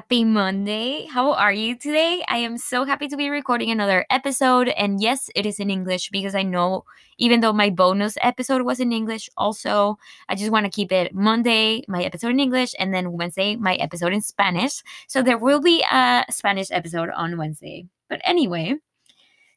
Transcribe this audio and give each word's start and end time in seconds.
Happy 0.00 0.24
Monday. 0.24 1.04
How 1.04 1.34
are 1.34 1.52
you 1.52 1.76
today? 1.76 2.24
I 2.26 2.38
am 2.38 2.56
so 2.56 2.86
happy 2.86 3.06
to 3.08 3.18
be 3.18 3.28
recording 3.28 3.70
another 3.70 4.06
episode. 4.08 4.68
And 4.68 4.98
yes, 4.98 5.28
it 5.34 5.44
is 5.44 5.60
in 5.60 5.68
English 5.68 6.08
because 6.08 6.34
I 6.34 6.42
know, 6.42 6.86
even 7.18 7.40
though 7.40 7.52
my 7.52 7.68
bonus 7.68 8.16
episode 8.22 8.62
was 8.62 8.80
in 8.80 8.92
English, 8.92 9.28
also, 9.36 9.98
I 10.26 10.36
just 10.36 10.50
want 10.50 10.64
to 10.64 10.70
keep 10.70 10.90
it 10.90 11.14
Monday, 11.14 11.84
my 11.86 12.02
episode 12.02 12.30
in 12.30 12.40
English, 12.40 12.74
and 12.78 12.94
then 12.94 13.12
Wednesday, 13.12 13.56
my 13.56 13.74
episode 13.74 14.14
in 14.14 14.22
Spanish. 14.22 14.82
So 15.06 15.20
there 15.20 15.36
will 15.36 15.60
be 15.60 15.84
a 15.92 16.24
Spanish 16.30 16.70
episode 16.70 17.10
on 17.10 17.36
Wednesday. 17.36 17.86
But 18.08 18.22
anyway, 18.24 18.76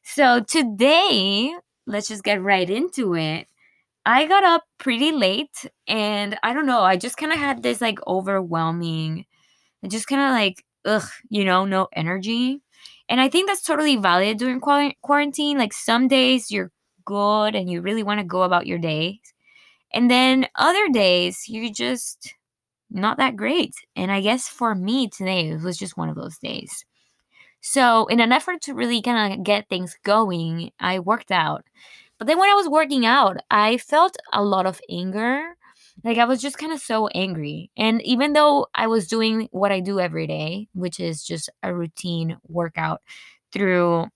so 0.02 0.40
today, 0.40 1.54
let's 1.86 2.08
just 2.08 2.22
get 2.22 2.42
right 2.42 2.68
into 2.68 3.14
it. 3.14 3.48
I 4.04 4.26
got 4.26 4.44
up 4.44 4.64
pretty 4.76 5.10
late 5.10 5.64
and 5.88 6.36
I 6.42 6.52
don't 6.52 6.66
know, 6.66 6.82
I 6.82 6.98
just 6.98 7.16
kind 7.16 7.32
of 7.32 7.38
had 7.38 7.62
this 7.62 7.80
like 7.80 7.98
overwhelming 8.06 9.24
just 9.90 10.06
kind 10.06 10.22
of 10.22 10.30
like 10.30 10.64
ugh, 10.84 11.08
you 11.28 11.44
know, 11.44 11.64
no 11.64 11.88
energy. 11.92 12.60
And 13.08 13.20
I 13.20 13.28
think 13.28 13.48
that's 13.48 13.62
totally 13.62 13.96
valid 13.96 14.38
during 14.38 14.60
quarantine. 14.60 15.58
Like 15.58 15.72
some 15.72 16.08
days 16.08 16.50
you're 16.50 16.70
good 17.04 17.54
and 17.54 17.70
you 17.70 17.80
really 17.82 18.02
want 18.02 18.20
to 18.20 18.24
go 18.26 18.42
about 18.42 18.66
your 18.66 18.78
day. 18.78 19.20
And 19.92 20.10
then 20.10 20.48
other 20.56 20.88
days 20.88 21.44
you're 21.48 21.72
just 21.72 22.34
not 22.90 23.18
that 23.18 23.36
great. 23.36 23.74
And 23.96 24.10
I 24.12 24.20
guess 24.20 24.48
for 24.48 24.74
me 24.74 25.08
today 25.08 25.54
was 25.56 25.76
just 25.76 25.96
one 25.96 26.08
of 26.08 26.16
those 26.16 26.38
days. 26.38 26.84
So, 27.60 28.06
in 28.06 28.20
an 28.20 28.30
effort 28.32 28.60
to 28.62 28.74
really 28.74 29.00
kind 29.00 29.32
of 29.32 29.42
get 29.44 29.68
things 29.68 29.96
going, 30.04 30.70
I 30.80 30.98
worked 30.98 31.32
out. 31.32 31.64
But 32.18 32.26
then 32.26 32.38
when 32.38 32.50
I 32.50 32.54
was 32.54 32.68
working 32.68 33.06
out, 33.06 33.38
I 33.50 33.78
felt 33.78 34.16
a 34.32 34.44
lot 34.44 34.66
of 34.66 34.80
anger 34.90 35.56
like 36.04 36.18
I 36.18 36.26
was 36.26 36.40
just 36.40 36.58
kind 36.58 36.72
of 36.72 36.80
so 36.80 37.08
angry. 37.08 37.70
And 37.76 38.02
even 38.02 38.34
though 38.34 38.66
I 38.74 38.86
was 38.86 39.08
doing 39.08 39.48
what 39.52 39.72
I 39.72 39.80
do 39.80 39.98
every 39.98 40.26
day, 40.26 40.68
which 40.74 41.00
is 41.00 41.24
just 41.24 41.50
a 41.62 41.74
routine 41.74 42.36
workout 42.46 43.00
through 43.52 44.06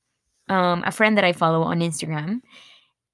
um, 0.48 0.84
a 0.86 0.92
friend 0.92 1.16
that 1.16 1.24
I 1.24 1.32
follow 1.32 1.62
on 1.62 1.80
Instagram, 1.80 2.40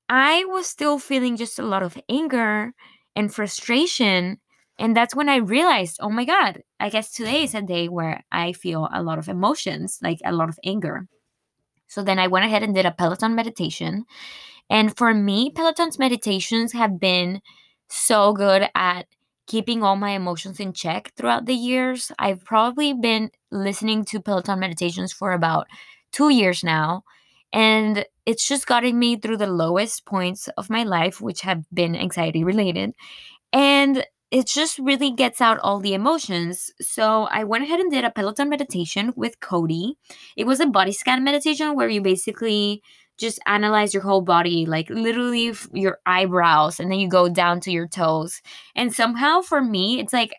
I 0.08 0.44
was 0.46 0.66
still 0.66 0.98
feeling 0.98 1.36
just 1.36 1.58
a 1.58 1.64
lot 1.64 1.82
of 1.84 1.96
anger 2.08 2.72
and 3.14 3.32
frustration. 3.32 4.38
And 4.76 4.96
that's 4.96 5.14
when 5.14 5.28
I 5.28 5.36
realized, 5.36 5.98
oh 6.00 6.10
my 6.10 6.24
God, 6.24 6.62
I 6.80 6.90
guess 6.90 7.12
today 7.12 7.44
is 7.44 7.54
a 7.54 7.62
day 7.62 7.88
where 7.88 8.24
I 8.32 8.52
feel 8.52 8.88
a 8.92 9.02
lot 9.02 9.18
of 9.18 9.28
emotions, 9.28 10.00
like 10.02 10.18
a 10.24 10.32
lot 10.32 10.48
of 10.48 10.58
anger. 10.64 11.06
So 11.86 12.02
then 12.02 12.18
I 12.18 12.26
went 12.26 12.44
ahead 12.44 12.64
and 12.64 12.74
did 12.74 12.86
a 12.86 12.90
Peloton 12.90 13.36
meditation. 13.36 14.04
And 14.68 14.96
for 14.96 15.14
me, 15.14 15.52
Peloton's 15.54 15.98
meditations 15.98 16.72
have 16.72 16.98
been 16.98 17.40
so 17.94 18.32
good 18.32 18.68
at 18.74 19.06
keeping 19.46 19.82
all 19.82 19.96
my 19.96 20.10
emotions 20.10 20.60
in 20.60 20.72
check 20.72 21.12
throughout 21.16 21.46
the 21.46 21.54
years. 21.54 22.10
I've 22.18 22.44
probably 22.44 22.92
been 22.92 23.30
listening 23.50 24.04
to 24.06 24.20
Peloton 24.20 24.58
meditations 24.58 25.12
for 25.12 25.32
about 25.32 25.66
two 26.12 26.30
years 26.30 26.64
now. 26.64 27.02
And 27.52 28.04
it's 28.26 28.48
just 28.48 28.66
gotten 28.66 28.98
me 28.98 29.16
through 29.16 29.36
the 29.36 29.46
lowest 29.46 30.06
points 30.06 30.48
of 30.56 30.70
my 30.70 30.82
life, 30.82 31.20
which 31.20 31.42
have 31.42 31.62
been 31.72 31.94
anxiety 31.94 32.42
related. 32.42 32.94
And 33.52 34.04
it 34.30 34.48
just 34.48 34.80
really 34.80 35.12
gets 35.12 35.40
out 35.40 35.60
all 35.60 35.78
the 35.78 35.94
emotions. 35.94 36.72
So 36.80 37.24
I 37.30 37.44
went 37.44 37.62
ahead 37.62 37.78
and 37.78 37.92
did 37.92 38.04
a 38.04 38.10
Peloton 38.10 38.48
meditation 38.48 39.12
with 39.14 39.38
Cody. 39.38 39.96
It 40.36 40.44
was 40.44 40.58
a 40.58 40.66
body 40.66 40.90
scan 40.90 41.22
meditation 41.22 41.76
where 41.76 41.88
you 41.88 42.00
basically 42.00 42.82
just 43.18 43.38
analyze 43.46 43.94
your 43.94 44.02
whole 44.02 44.22
body, 44.22 44.66
like 44.66 44.90
literally 44.90 45.54
your 45.72 45.98
eyebrows, 46.06 46.80
and 46.80 46.90
then 46.90 46.98
you 46.98 47.08
go 47.08 47.28
down 47.28 47.60
to 47.60 47.70
your 47.70 47.86
toes. 47.86 48.40
And 48.74 48.92
somehow 48.94 49.40
for 49.40 49.62
me, 49.62 50.00
it's 50.00 50.12
like, 50.12 50.34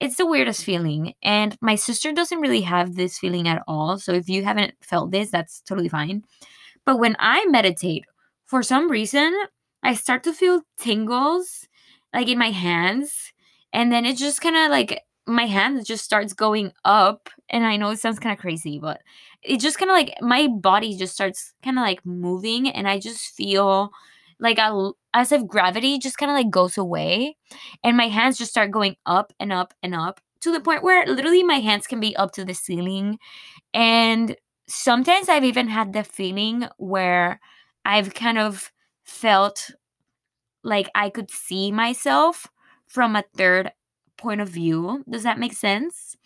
it's 0.00 0.16
the 0.16 0.26
weirdest 0.26 0.64
feeling. 0.64 1.14
And 1.22 1.56
my 1.60 1.74
sister 1.74 2.12
doesn't 2.12 2.40
really 2.40 2.60
have 2.62 2.94
this 2.94 3.18
feeling 3.18 3.48
at 3.48 3.62
all. 3.66 3.98
So 3.98 4.12
if 4.12 4.28
you 4.28 4.44
haven't 4.44 4.74
felt 4.80 5.10
this, 5.10 5.30
that's 5.30 5.60
totally 5.62 5.88
fine. 5.88 6.22
But 6.84 6.98
when 6.98 7.16
I 7.18 7.46
meditate, 7.46 8.04
for 8.46 8.62
some 8.62 8.90
reason, 8.90 9.34
I 9.82 9.94
start 9.94 10.22
to 10.24 10.32
feel 10.32 10.62
tingles 10.78 11.66
like 12.14 12.28
in 12.28 12.38
my 12.38 12.50
hands. 12.50 13.32
And 13.72 13.92
then 13.92 14.06
it 14.06 14.16
just 14.16 14.40
kind 14.40 14.56
of 14.56 14.70
like 14.70 15.02
my 15.28 15.46
hand 15.46 15.84
just 15.86 16.04
starts 16.04 16.32
going 16.32 16.72
up. 16.84 17.28
And 17.50 17.64
I 17.64 17.76
know 17.76 17.90
it 17.90 18.00
sounds 18.00 18.18
kind 18.18 18.32
of 18.32 18.40
crazy, 18.40 18.78
but 18.78 19.00
it 19.42 19.60
just 19.60 19.78
kind 19.78 19.90
of 19.90 19.96
like 19.96 20.14
my 20.20 20.48
body 20.48 20.96
just 20.96 21.14
starts 21.14 21.54
kind 21.62 21.78
of 21.78 21.82
like 21.82 22.04
moving 22.04 22.68
and 22.68 22.88
i 22.88 22.98
just 22.98 23.34
feel 23.34 23.90
like 24.40 24.58
I, 24.58 24.90
as 25.14 25.32
if 25.32 25.46
gravity 25.46 25.98
just 25.98 26.18
kind 26.18 26.30
of 26.30 26.36
like 26.36 26.50
goes 26.50 26.78
away 26.78 27.36
and 27.82 27.96
my 27.96 28.08
hands 28.08 28.38
just 28.38 28.50
start 28.50 28.70
going 28.70 28.96
up 29.06 29.32
and 29.40 29.52
up 29.52 29.74
and 29.82 29.94
up 29.94 30.20
to 30.40 30.52
the 30.52 30.60
point 30.60 30.84
where 30.84 31.04
literally 31.06 31.42
my 31.42 31.58
hands 31.58 31.86
can 31.86 32.00
be 32.00 32.16
up 32.16 32.32
to 32.32 32.44
the 32.44 32.54
ceiling 32.54 33.18
and 33.74 34.36
sometimes 34.68 35.28
i've 35.28 35.44
even 35.44 35.68
had 35.68 35.92
the 35.92 36.04
feeling 36.04 36.68
where 36.76 37.40
i've 37.84 38.14
kind 38.14 38.38
of 38.38 38.70
felt 39.04 39.70
like 40.62 40.90
i 40.94 41.08
could 41.08 41.30
see 41.30 41.72
myself 41.72 42.46
from 42.86 43.16
a 43.16 43.24
third 43.36 43.72
point 44.18 44.40
of 44.40 44.48
view 44.48 45.04
does 45.08 45.22
that 45.22 45.38
make 45.38 45.52
sense 45.52 46.16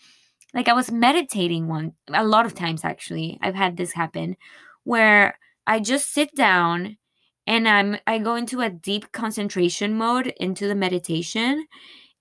like 0.55 0.69
I 0.69 0.75
was 0.75 0.91
meditating 0.91 1.69
one 1.69 1.93
a 2.13 2.25
lot 2.25 2.47
of 2.47 2.55
times 2.55 2.85
actually. 2.85 3.39
I've 3.41 3.55
had 3.55 3.77
this 3.77 3.93
happen 3.93 4.37
where 4.85 5.39
I 5.67 5.81
just 5.81 6.13
sit 6.13 6.35
down 6.35 6.99
and 7.47 7.69
I'm 7.69 7.97
I 8.07 8.19
go 8.19 8.35
into 8.35 8.61
a 8.61 8.71
deep 8.71 9.13
concentration 9.13 9.97
mode 9.97 10.29
into 10.39 10.69
the 10.69 10.75
meditation 10.75 11.67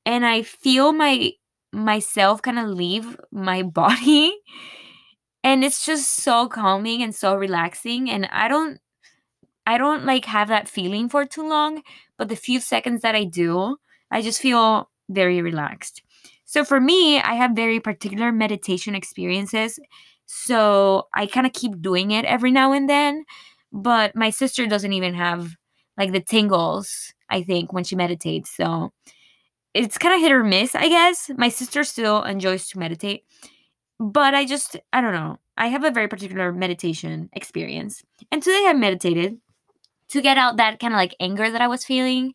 and 0.05 0.25
I 0.25 0.43
feel 0.43 0.93
my 0.93 1.31
myself 1.73 2.41
kind 2.41 2.59
of 2.59 2.69
leave 2.69 3.17
my 3.31 3.63
body 3.81 4.33
and 5.43 5.63
it's 5.63 5.85
just 5.85 6.15
so 6.15 6.47
calming 6.47 7.01
and 7.01 7.15
so 7.15 7.35
relaxing 7.35 8.09
and 8.09 8.27
I 8.31 8.47
don't 8.47 8.79
I 9.65 9.77
don't 9.77 10.05
like 10.05 10.25
have 10.25 10.47
that 10.49 10.69
feeling 10.69 11.09
for 11.09 11.25
too 11.25 11.47
long, 11.47 11.83
but 12.17 12.29
the 12.29 12.35
few 12.35 12.59
seconds 12.59 13.03
that 13.03 13.15
I 13.15 13.25
do, 13.25 13.77
I 14.11 14.21
just 14.21 14.41
feel 14.41 14.90
very 15.11 15.41
relaxed. 15.41 16.01
So 16.45 16.63
for 16.63 16.79
me, 16.81 17.19
I 17.19 17.35
have 17.35 17.51
very 17.51 17.79
particular 17.79 18.31
meditation 18.31 18.95
experiences. 18.95 19.79
So 20.25 21.07
I 21.13 21.25
kind 21.25 21.45
of 21.45 21.53
keep 21.53 21.81
doing 21.81 22.11
it 22.11 22.25
every 22.25 22.51
now 22.51 22.73
and 22.73 22.89
then. 22.89 23.25
But 23.71 24.15
my 24.15 24.29
sister 24.29 24.67
doesn't 24.67 24.93
even 24.93 25.13
have 25.13 25.55
like 25.97 26.11
the 26.11 26.19
tingles, 26.19 27.13
I 27.29 27.43
think, 27.43 27.71
when 27.73 27.83
she 27.83 27.95
meditates. 27.95 28.55
So 28.55 28.91
it's 29.73 29.97
kind 29.97 30.13
of 30.13 30.21
hit 30.21 30.31
or 30.31 30.43
miss, 30.43 30.75
I 30.75 30.89
guess. 30.89 31.31
My 31.37 31.49
sister 31.49 31.83
still 31.83 32.23
enjoys 32.23 32.67
to 32.69 32.79
meditate. 32.79 33.23
But 33.99 34.33
I 34.33 34.45
just, 34.45 34.77
I 34.91 34.99
don't 34.99 35.13
know. 35.13 35.37
I 35.57 35.67
have 35.67 35.83
a 35.83 35.91
very 35.91 36.07
particular 36.07 36.51
meditation 36.51 37.29
experience. 37.33 38.03
And 38.31 38.41
today 38.41 38.65
I 38.67 38.73
meditated 38.73 39.37
to 40.09 40.21
get 40.21 40.37
out 40.37 40.57
that 40.57 40.79
kind 40.79 40.93
of 40.93 40.97
like 40.97 41.15
anger 41.19 41.49
that 41.49 41.61
I 41.61 41.67
was 41.67 41.85
feeling. 41.85 42.33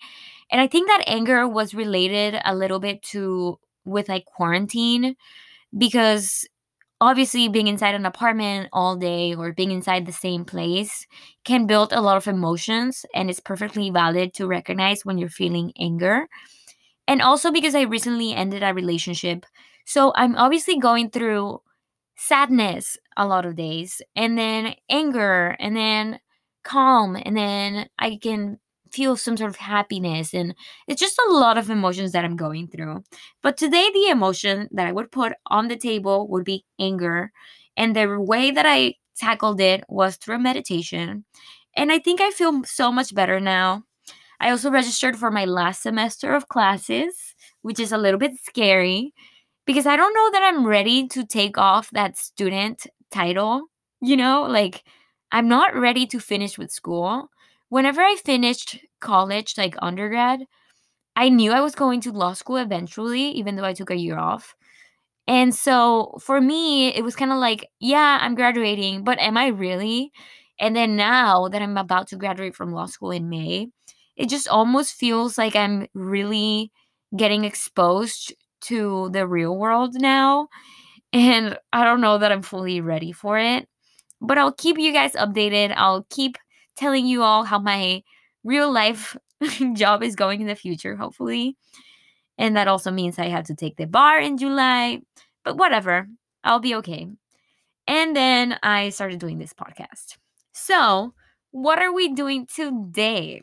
And 0.51 0.61
I 0.61 0.67
think 0.67 0.89
that 0.89 1.05
anger 1.07 1.49
was 1.49 1.75
related 1.75 2.41
a 2.45 2.55
little 2.55 2.79
bit 2.81 3.03
to 3.13 3.59
with 3.85 4.09
like 4.09 4.25
quarantine 4.27 5.17
because 5.77 6.47
obviously 7.01 7.49
being 7.49 7.69
inside 7.69 7.95
an 7.95 8.07
apartment 8.07 8.69
all 8.73 8.97
day 8.97 9.35
or 9.35 9.53
being 9.53 9.71
inside 9.71 10.07
the 10.07 10.13
same 10.13 10.45
place 10.45 11.07
can 11.45 11.67
build 11.67 11.93
a 11.93 12.01
lot 12.01 12.17
of 12.17 12.29
emotions 12.29 13.07
and 13.15 13.31
it's 13.31 13.41
perfectly 13.41 13.91
valid 13.91 14.35
to 14.35 14.47
recognize 14.47 15.05
when 15.05 15.19
you're 15.19 15.29
feeling 15.29 15.73
anger. 15.79 16.29
And 17.09 17.23
also 17.23 17.53
because 17.53 17.75
i 17.75 17.83
recently 17.83 18.33
ended 18.35 18.63
a 18.63 18.75
relationship 18.75 19.47
so 19.85 20.13
i'm 20.17 20.35
obviously 20.37 20.79
going 20.79 21.11
through 21.11 21.61
sadness 22.17 22.99
a 23.17 23.27
lot 23.27 23.47
of 23.47 23.57
days 23.57 24.03
and 24.17 24.39
then 24.39 24.75
anger 24.91 25.57
and 25.61 25.77
then 25.77 26.21
calm 26.65 27.17
and 27.17 27.37
then 27.37 27.89
i 27.99 28.17
can 28.21 28.59
feel 28.93 29.17
some 29.17 29.37
sort 29.37 29.51
of 29.51 29.57
happiness 29.57 30.35
and 30.35 30.55
it's 30.87 31.01
just 31.01 31.19
a 31.19 31.33
lot 31.33 31.59
of 31.59 31.71
emotions 31.71 32.13
that 32.13 32.25
I'm 32.25 32.37
going 32.37 32.69
through. 32.69 33.03
But 33.43 33.57
today 33.57 33.91
the 33.93 34.09
emotion 34.11 34.69
that 34.73 34.87
I 34.87 34.93
would 34.93 35.11
put 35.13 35.33
on 35.47 35.69
the 35.69 35.77
table 35.77 36.29
would 36.29 36.45
be 36.45 36.65
anger 36.79 37.33
and 37.77 37.95
the 37.95 38.21
way 38.21 38.51
that 38.51 38.67
I 38.67 38.95
tackled 39.17 39.61
it 39.61 39.85
was 39.89 40.17
through 40.17 40.39
meditation. 40.39 41.25
And 41.77 41.93
I 41.93 41.99
think 41.99 42.21
I 42.21 42.31
feel 42.31 42.65
so 42.65 42.91
much 42.91 43.15
better 43.15 43.41
now. 43.41 43.83
I 44.41 44.51
also 44.51 44.71
registered 44.71 45.17
for 45.17 45.31
my 45.31 45.45
last 45.45 45.83
semester 45.83 46.35
of 46.35 46.49
classes, 46.49 47.35
which 47.63 47.81
is 47.81 47.93
a 47.93 47.99
little 47.99 48.19
bit 48.21 48.33
scary 48.43 49.13
because 49.67 49.87
I 49.87 49.97
don't 49.97 50.15
know 50.15 50.31
that 50.33 50.43
I'm 50.45 50.67
ready 50.67 51.09
to 51.09 51.25
take 51.27 51.59
off 51.59 51.91
that 51.93 52.19
student 52.19 52.87
title, 53.11 53.67
you 54.01 54.17
know, 54.17 54.43
like 54.43 54.85
I'm 55.33 55.49
not 55.49 55.75
ready 55.75 56.07
to 56.09 56.21
finish 56.21 56.59
with 56.59 56.71
school 56.71 57.31
whenever 57.69 58.01
I 58.03 58.17
finished 58.25 58.79
college, 59.01 59.55
like 59.59 59.77
undergrad, 59.81 60.47
I 61.17 61.29
knew 61.31 61.53
I 61.53 61.61
was 61.61 61.75
going 61.75 62.01
to 62.03 62.13
law 62.13 62.35
school 62.35 62.57
eventually, 62.57 63.31
even 63.33 63.57
though 63.57 63.65
I 63.65 63.75
took 63.75 63.91
a 63.91 63.97
year 63.97 64.19
off. 64.19 64.55
And 65.29 65.55
so 65.55 66.17
for 66.21 66.41
me, 66.41 66.89
it 66.89 67.03
was 67.03 67.17
kind 67.17 67.33
of 67.33 67.39
like, 67.39 67.67
yeah, 67.81 68.19
I'm 68.21 68.35
graduating, 68.35 69.05
but 69.05 69.19
am 69.19 69.37
I 69.37 69.49
really? 69.49 70.13
And 70.61 70.75
then 70.77 70.97
now 70.97 71.49
that 71.49 71.63
I'm 71.63 71.77
about 71.77 72.09
to 72.09 72.17
graduate 72.17 72.55
from 72.55 72.73
law 72.73 72.87
school 72.87 73.11
in 73.11 73.29
May, 73.29 73.69
it 74.17 74.29
just 74.29 74.49
almost 74.49 74.95
feels 74.95 75.37
like 75.37 75.57
I'm 75.57 75.87
really 75.95 76.71
getting 77.17 77.45
exposed 77.45 78.35
to 78.63 79.11
the 79.13 79.27
real 79.27 79.57
world 79.57 79.95
now. 79.95 80.49
And 81.13 81.59
I 81.73 81.85
don't 81.85 82.03
know 82.03 82.19
that 82.19 82.33
I'm 82.33 82.43
fully 82.43 82.81
ready 82.81 83.13
for 83.13 83.39
it, 83.39 83.69
but 84.21 84.39
I'll 84.39 84.53
keep 84.53 84.79
you 84.79 84.93
guys 84.93 85.13
updated. 85.13 85.73
I'll 85.77 86.07
keep 86.11 86.37
telling 86.77 87.07
you 87.07 87.23
all 87.23 87.45
how 87.45 87.59
my 87.59 88.03
real 88.45 88.71
life 88.71 89.17
job 89.75 90.03
is 90.03 90.17
going 90.17 90.41
in 90.41 90.47
the 90.47 90.55
future, 90.55 90.97
hopefully. 90.97 91.57
And 92.39 92.57
that 92.57 92.69
also 92.69 92.91
means 92.91 93.19
I 93.19 93.29
have 93.29 93.47
to 93.47 93.55
take 93.55 93.77
the 93.77 93.87
bar 93.87 94.19
in 94.19 94.37
July, 94.37 95.01
but 95.45 95.57
whatever, 95.57 96.07
I'll 96.45 96.61
be 96.61 96.75
okay. 96.77 97.09
And 97.87 98.17
then 98.17 98.59
I 98.63 98.91
started 98.91 99.21
doing 99.21 99.39
this 99.39 99.53
podcast. 99.53 100.17
So, 100.53 101.15
what 101.51 101.81
are 101.81 101.93
we 101.93 102.13
doing 102.13 102.47
today? 102.47 103.43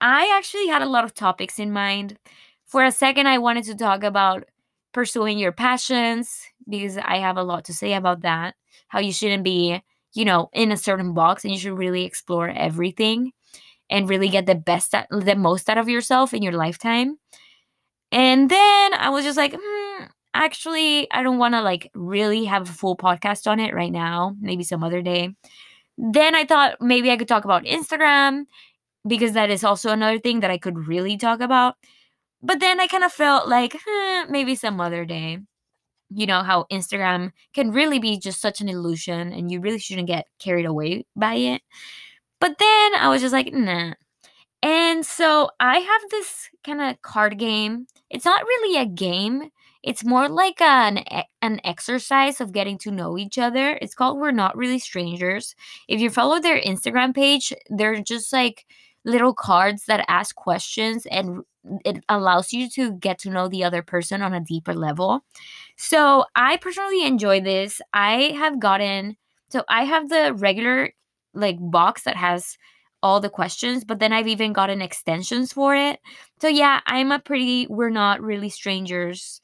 I 0.00 0.34
actually 0.36 0.66
had 0.66 0.82
a 0.82 0.88
lot 0.88 1.04
of 1.04 1.14
topics 1.14 1.58
in 1.58 1.72
mind. 1.72 2.18
For 2.66 2.84
a 2.84 2.92
second, 2.92 3.26
I 3.28 3.38
wanted 3.38 3.64
to 3.64 3.74
talk 3.74 4.02
about 4.02 4.44
pursuing 4.92 5.38
your 5.38 5.52
passions 5.52 6.42
because 6.68 6.98
I 6.98 7.18
have 7.18 7.36
a 7.36 7.42
lot 7.42 7.64
to 7.66 7.74
say 7.74 7.94
about 7.94 8.22
that. 8.22 8.54
How 8.88 9.00
you 9.00 9.12
shouldn't 9.12 9.44
be, 9.44 9.82
you 10.14 10.24
know, 10.24 10.48
in 10.52 10.72
a 10.72 10.76
certain 10.76 11.12
box 11.12 11.44
and 11.44 11.52
you 11.52 11.58
should 11.58 11.76
really 11.78 12.04
explore 12.04 12.48
everything 12.48 13.32
and 13.90 14.08
really 14.08 14.28
get 14.28 14.46
the 14.46 14.54
best, 14.54 14.92
the 15.10 15.34
most 15.36 15.68
out 15.68 15.78
of 15.78 15.88
yourself 15.88 16.32
in 16.32 16.42
your 16.42 16.52
lifetime. 16.52 17.18
And 18.12 18.48
then 18.50 18.94
I 18.94 19.10
was 19.10 19.24
just 19.24 19.36
like, 19.36 19.54
hmm, 19.60 20.04
actually, 20.34 21.10
I 21.10 21.22
don't 21.22 21.38
want 21.38 21.54
to 21.54 21.62
like 21.62 21.90
really 21.94 22.44
have 22.44 22.68
a 22.68 22.72
full 22.72 22.96
podcast 22.96 23.50
on 23.50 23.60
it 23.60 23.74
right 23.74 23.92
now. 23.92 24.36
Maybe 24.40 24.62
some 24.62 24.84
other 24.84 25.02
day. 25.02 25.34
Then 25.98 26.34
I 26.34 26.44
thought 26.44 26.80
maybe 26.80 27.10
I 27.10 27.16
could 27.16 27.28
talk 27.28 27.44
about 27.44 27.64
Instagram 27.64 28.44
because 29.06 29.32
that 29.32 29.50
is 29.50 29.64
also 29.64 29.90
another 29.90 30.18
thing 30.18 30.40
that 30.40 30.50
I 30.50 30.58
could 30.58 30.88
really 30.88 31.16
talk 31.16 31.40
about. 31.40 31.76
But 32.42 32.60
then 32.60 32.80
I 32.80 32.86
kind 32.86 33.04
of 33.04 33.12
felt 33.12 33.48
like 33.48 33.74
eh, 33.74 34.26
maybe 34.28 34.54
some 34.54 34.80
other 34.80 35.04
day. 35.04 35.38
You 36.10 36.26
know 36.26 36.42
how 36.42 36.66
Instagram 36.70 37.32
can 37.54 37.70
really 37.72 37.98
be 37.98 38.18
just 38.18 38.40
such 38.40 38.60
an 38.60 38.68
illusion 38.68 39.32
and 39.32 39.50
you 39.50 39.60
really 39.60 39.78
shouldn't 39.78 40.08
get 40.08 40.26
carried 40.38 40.66
away 40.66 41.06
by 41.16 41.34
it. 41.34 41.62
But 42.40 42.58
then 42.58 42.94
I 42.96 43.08
was 43.08 43.22
just 43.22 43.32
like, 43.32 43.52
nah, 43.52 43.94
and 44.64 45.04
so 45.04 45.50
I 45.60 45.78
have 45.78 46.02
this 46.10 46.48
kind 46.64 46.80
of 46.80 47.02
card 47.02 47.38
game. 47.38 47.86
It's 48.08 48.24
not 48.24 48.44
really 48.44 48.80
a 48.80 48.86
game. 48.86 49.50
It's 49.82 50.04
more 50.04 50.26
like 50.30 50.58
an 50.62 51.04
an 51.42 51.60
exercise 51.64 52.40
of 52.40 52.52
getting 52.52 52.78
to 52.78 52.90
know 52.90 53.18
each 53.18 53.36
other. 53.36 53.78
It's 53.82 53.94
called 53.94 54.18
We're 54.18 54.30
Not 54.30 54.56
Really 54.56 54.78
Strangers. 54.78 55.54
If 55.86 56.00
you 56.00 56.08
follow 56.08 56.40
their 56.40 56.58
Instagram 56.58 57.14
page, 57.14 57.52
they're 57.68 58.00
just 58.00 58.32
like 58.32 58.64
little 59.04 59.34
cards 59.34 59.84
that 59.86 60.04
ask 60.08 60.34
questions 60.34 61.06
and 61.06 61.42
it 61.84 62.04
allows 62.08 62.52
you 62.52 62.68
to 62.70 62.92
get 62.92 63.18
to 63.20 63.30
know 63.30 63.48
the 63.48 63.64
other 63.64 63.82
person 63.82 64.22
on 64.22 64.34
a 64.34 64.40
deeper 64.40 64.74
level. 64.74 65.24
So, 65.76 66.24
I 66.36 66.56
personally 66.58 67.06
enjoy 67.06 67.40
this. 67.40 67.80
I 67.92 68.34
have 68.38 68.60
gotten 68.60 69.16
so 69.50 69.62
I 69.68 69.84
have 69.84 70.08
the 70.08 70.34
regular 70.34 70.90
like 71.34 71.56
box 71.60 72.02
that 72.04 72.16
has 72.16 72.58
all 73.02 73.20
the 73.20 73.30
questions, 73.30 73.84
but 73.84 73.98
then 74.00 74.12
I've 74.12 74.26
even 74.26 74.52
gotten 74.52 74.80
extensions 74.82 75.52
for 75.52 75.76
it. 75.76 76.00
So 76.40 76.48
yeah, 76.48 76.80
I'm 76.86 77.12
a 77.12 77.18
pretty 77.20 77.66
we're 77.68 77.90
not 77.90 78.20
really 78.22 78.48
strangers 78.48 79.40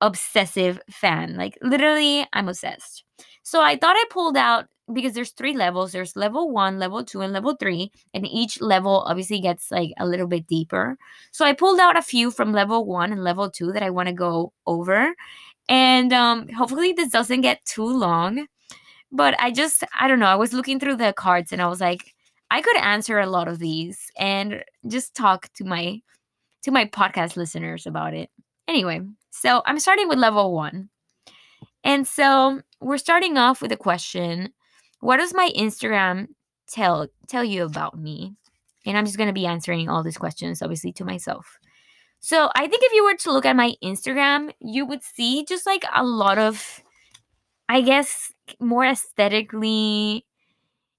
obsessive 0.00 0.80
fan. 0.90 1.36
Like 1.36 1.58
literally, 1.62 2.26
I'm 2.32 2.48
obsessed. 2.48 3.04
So 3.42 3.62
I 3.62 3.76
thought 3.76 3.96
I 3.96 4.04
pulled 4.10 4.36
out 4.36 4.66
because 4.92 5.12
there's 5.14 5.32
three 5.32 5.54
levels. 5.54 5.92
There's 5.92 6.16
level 6.16 6.50
1, 6.50 6.78
level 6.78 7.04
2 7.04 7.20
and 7.20 7.32
level 7.32 7.56
3, 7.56 7.90
and 8.14 8.26
each 8.26 8.60
level 8.60 9.04
obviously 9.06 9.40
gets 9.40 9.70
like 9.70 9.92
a 9.98 10.06
little 10.06 10.26
bit 10.26 10.46
deeper. 10.46 10.96
So 11.32 11.44
I 11.44 11.52
pulled 11.52 11.80
out 11.80 11.96
a 11.96 12.02
few 12.02 12.30
from 12.30 12.52
level 12.52 12.84
1 12.86 13.12
and 13.12 13.24
level 13.24 13.50
2 13.50 13.72
that 13.72 13.82
I 13.82 13.90
want 13.90 14.08
to 14.08 14.14
go 14.14 14.52
over. 14.66 15.14
And 15.68 16.12
um 16.12 16.48
hopefully 16.48 16.92
this 16.92 17.10
doesn't 17.10 17.42
get 17.42 17.64
too 17.64 17.86
long. 17.86 18.46
But 19.12 19.34
I 19.40 19.50
just 19.50 19.84
I 19.98 20.08
don't 20.08 20.20
know, 20.20 20.26
I 20.26 20.36
was 20.36 20.52
looking 20.52 20.80
through 20.80 20.96
the 20.96 21.12
cards 21.12 21.52
and 21.52 21.62
I 21.62 21.68
was 21.68 21.80
like 21.80 22.14
I 22.50 22.62
could 22.62 22.78
answer 22.78 23.18
a 23.20 23.26
lot 23.26 23.48
of 23.48 23.58
these 23.58 24.10
and 24.18 24.64
just 24.88 25.14
talk 25.14 25.52
to 25.54 25.64
my 25.64 26.00
to 26.62 26.70
my 26.70 26.86
podcast 26.86 27.36
listeners 27.36 27.86
about 27.86 28.14
it. 28.14 28.30
Anyway, 28.66 29.00
so 29.30 29.62
I'm 29.66 29.78
starting 29.78 30.08
with 30.08 30.18
level 30.18 30.52
1. 30.54 30.88
And 31.84 32.06
so 32.06 32.60
we're 32.80 32.98
starting 32.98 33.38
off 33.38 33.62
with 33.62 33.72
a 33.72 33.76
question. 33.76 34.52
What 35.00 35.18
does 35.18 35.34
my 35.34 35.50
Instagram 35.56 36.28
tell 36.68 37.08
tell 37.28 37.44
you 37.44 37.64
about 37.64 37.98
me? 37.98 38.34
And 38.86 38.96
I'm 38.96 39.04
just 39.04 39.16
going 39.18 39.28
to 39.28 39.32
be 39.32 39.46
answering 39.46 39.88
all 39.88 40.02
these 40.02 40.18
questions 40.18 40.62
obviously 40.62 40.92
to 40.94 41.04
myself. 41.04 41.58
So, 42.20 42.50
I 42.56 42.66
think 42.66 42.82
if 42.82 42.92
you 42.92 43.04
were 43.04 43.14
to 43.14 43.32
look 43.32 43.46
at 43.46 43.54
my 43.54 43.74
Instagram, 43.82 44.52
you 44.60 44.84
would 44.86 45.04
see 45.04 45.44
just 45.44 45.66
like 45.66 45.84
a 45.94 46.04
lot 46.04 46.38
of 46.38 46.82
I 47.68 47.82
guess 47.82 48.32
more 48.60 48.84
aesthetically 48.84 50.24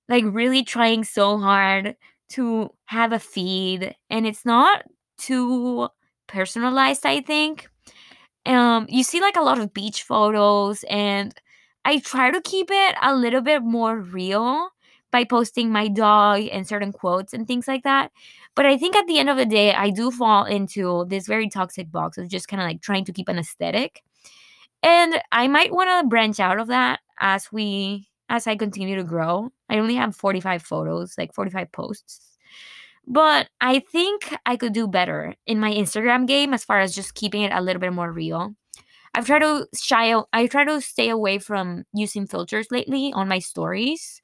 like 0.07 0.23
really 0.27 0.63
trying 0.63 1.03
so 1.03 1.37
hard 1.37 1.95
to 2.29 2.69
have 2.85 3.13
a 3.13 3.19
feed 3.19 3.95
and 4.09 4.27
it's 4.27 4.45
not 4.45 4.83
too 5.17 5.87
personalized 6.27 7.05
i 7.05 7.21
think 7.21 7.69
um 8.45 8.85
you 8.89 9.03
see 9.03 9.19
like 9.21 9.35
a 9.35 9.41
lot 9.41 9.59
of 9.59 9.73
beach 9.73 10.03
photos 10.03 10.83
and 10.89 11.33
i 11.89 11.99
try 11.99 12.31
to 12.31 12.41
keep 12.41 12.69
it 12.71 12.95
a 13.01 13.15
little 13.15 13.41
bit 13.41 13.63
more 13.63 13.99
real 13.99 14.69
by 15.11 15.23
posting 15.23 15.71
my 15.71 15.87
dog 15.87 16.43
and 16.51 16.67
certain 16.67 16.91
quotes 16.91 17.33
and 17.33 17.47
things 17.47 17.67
like 17.67 17.83
that 17.83 18.11
but 18.55 18.65
i 18.65 18.77
think 18.77 18.95
at 18.95 19.07
the 19.07 19.19
end 19.19 19.29
of 19.29 19.37
the 19.37 19.45
day 19.45 19.73
i 19.73 19.89
do 19.89 20.11
fall 20.11 20.45
into 20.45 21.05
this 21.09 21.27
very 21.27 21.49
toxic 21.49 21.91
box 21.91 22.17
of 22.17 22.27
just 22.27 22.47
kind 22.47 22.61
of 22.61 22.67
like 22.67 22.81
trying 22.81 23.05
to 23.05 23.13
keep 23.13 23.27
an 23.27 23.39
aesthetic 23.39 24.03
and 24.83 25.21
i 25.31 25.47
might 25.47 25.73
want 25.73 25.89
to 25.89 26.09
branch 26.09 26.39
out 26.39 26.59
of 26.59 26.67
that 26.67 26.99
as 27.19 27.51
we 27.51 28.09
as 28.29 28.47
I 28.47 28.55
continue 28.55 28.95
to 28.95 29.03
grow. 29.03 29.51
I 29.69 29.79
only 29.79 29.95
have 29.95 30.15
45 30.15 30.61
photos, 30.61 31.15
like 31.17 31.33
45 31.33 31.71
posts. 31.71 32.37
But 33.07 33.49
I 33.59 33.79
think 33.79 34.35
I 34.45 34.55
could 34.55 34.73
do 34.73 34.87
better 34.87 35.35
in 35.47 35.59
my 35.59 35.71
Instagram 35.71 36.27
game 36.27 36.53
as 36.53 36.63
far 36.63 36.79
as 36.79 36.93
just 36.93 37.15
keeping 37.15 37.41
it 37.41 37.51
a 37.51 37.61
little 37.61 37.79
bit 37.79 37.93
more 37.93 38.11
real. 38.11 38.53
I've 39.19 39.25
tried 39.25 39.39
to 39.39 39.67
shy 39.75 40.15
I 40.31 40.47
try 40.47 40.63
to 40.63 40.79
stay 40.79 41.09
away 41.09 41.39
from 41.39 41.83
using 41.93 42.25
filters 42.25 42.67
lately 42.71 43.11
on 43.11 43.27
my 43.27 43.39
stories. 43.39 44.21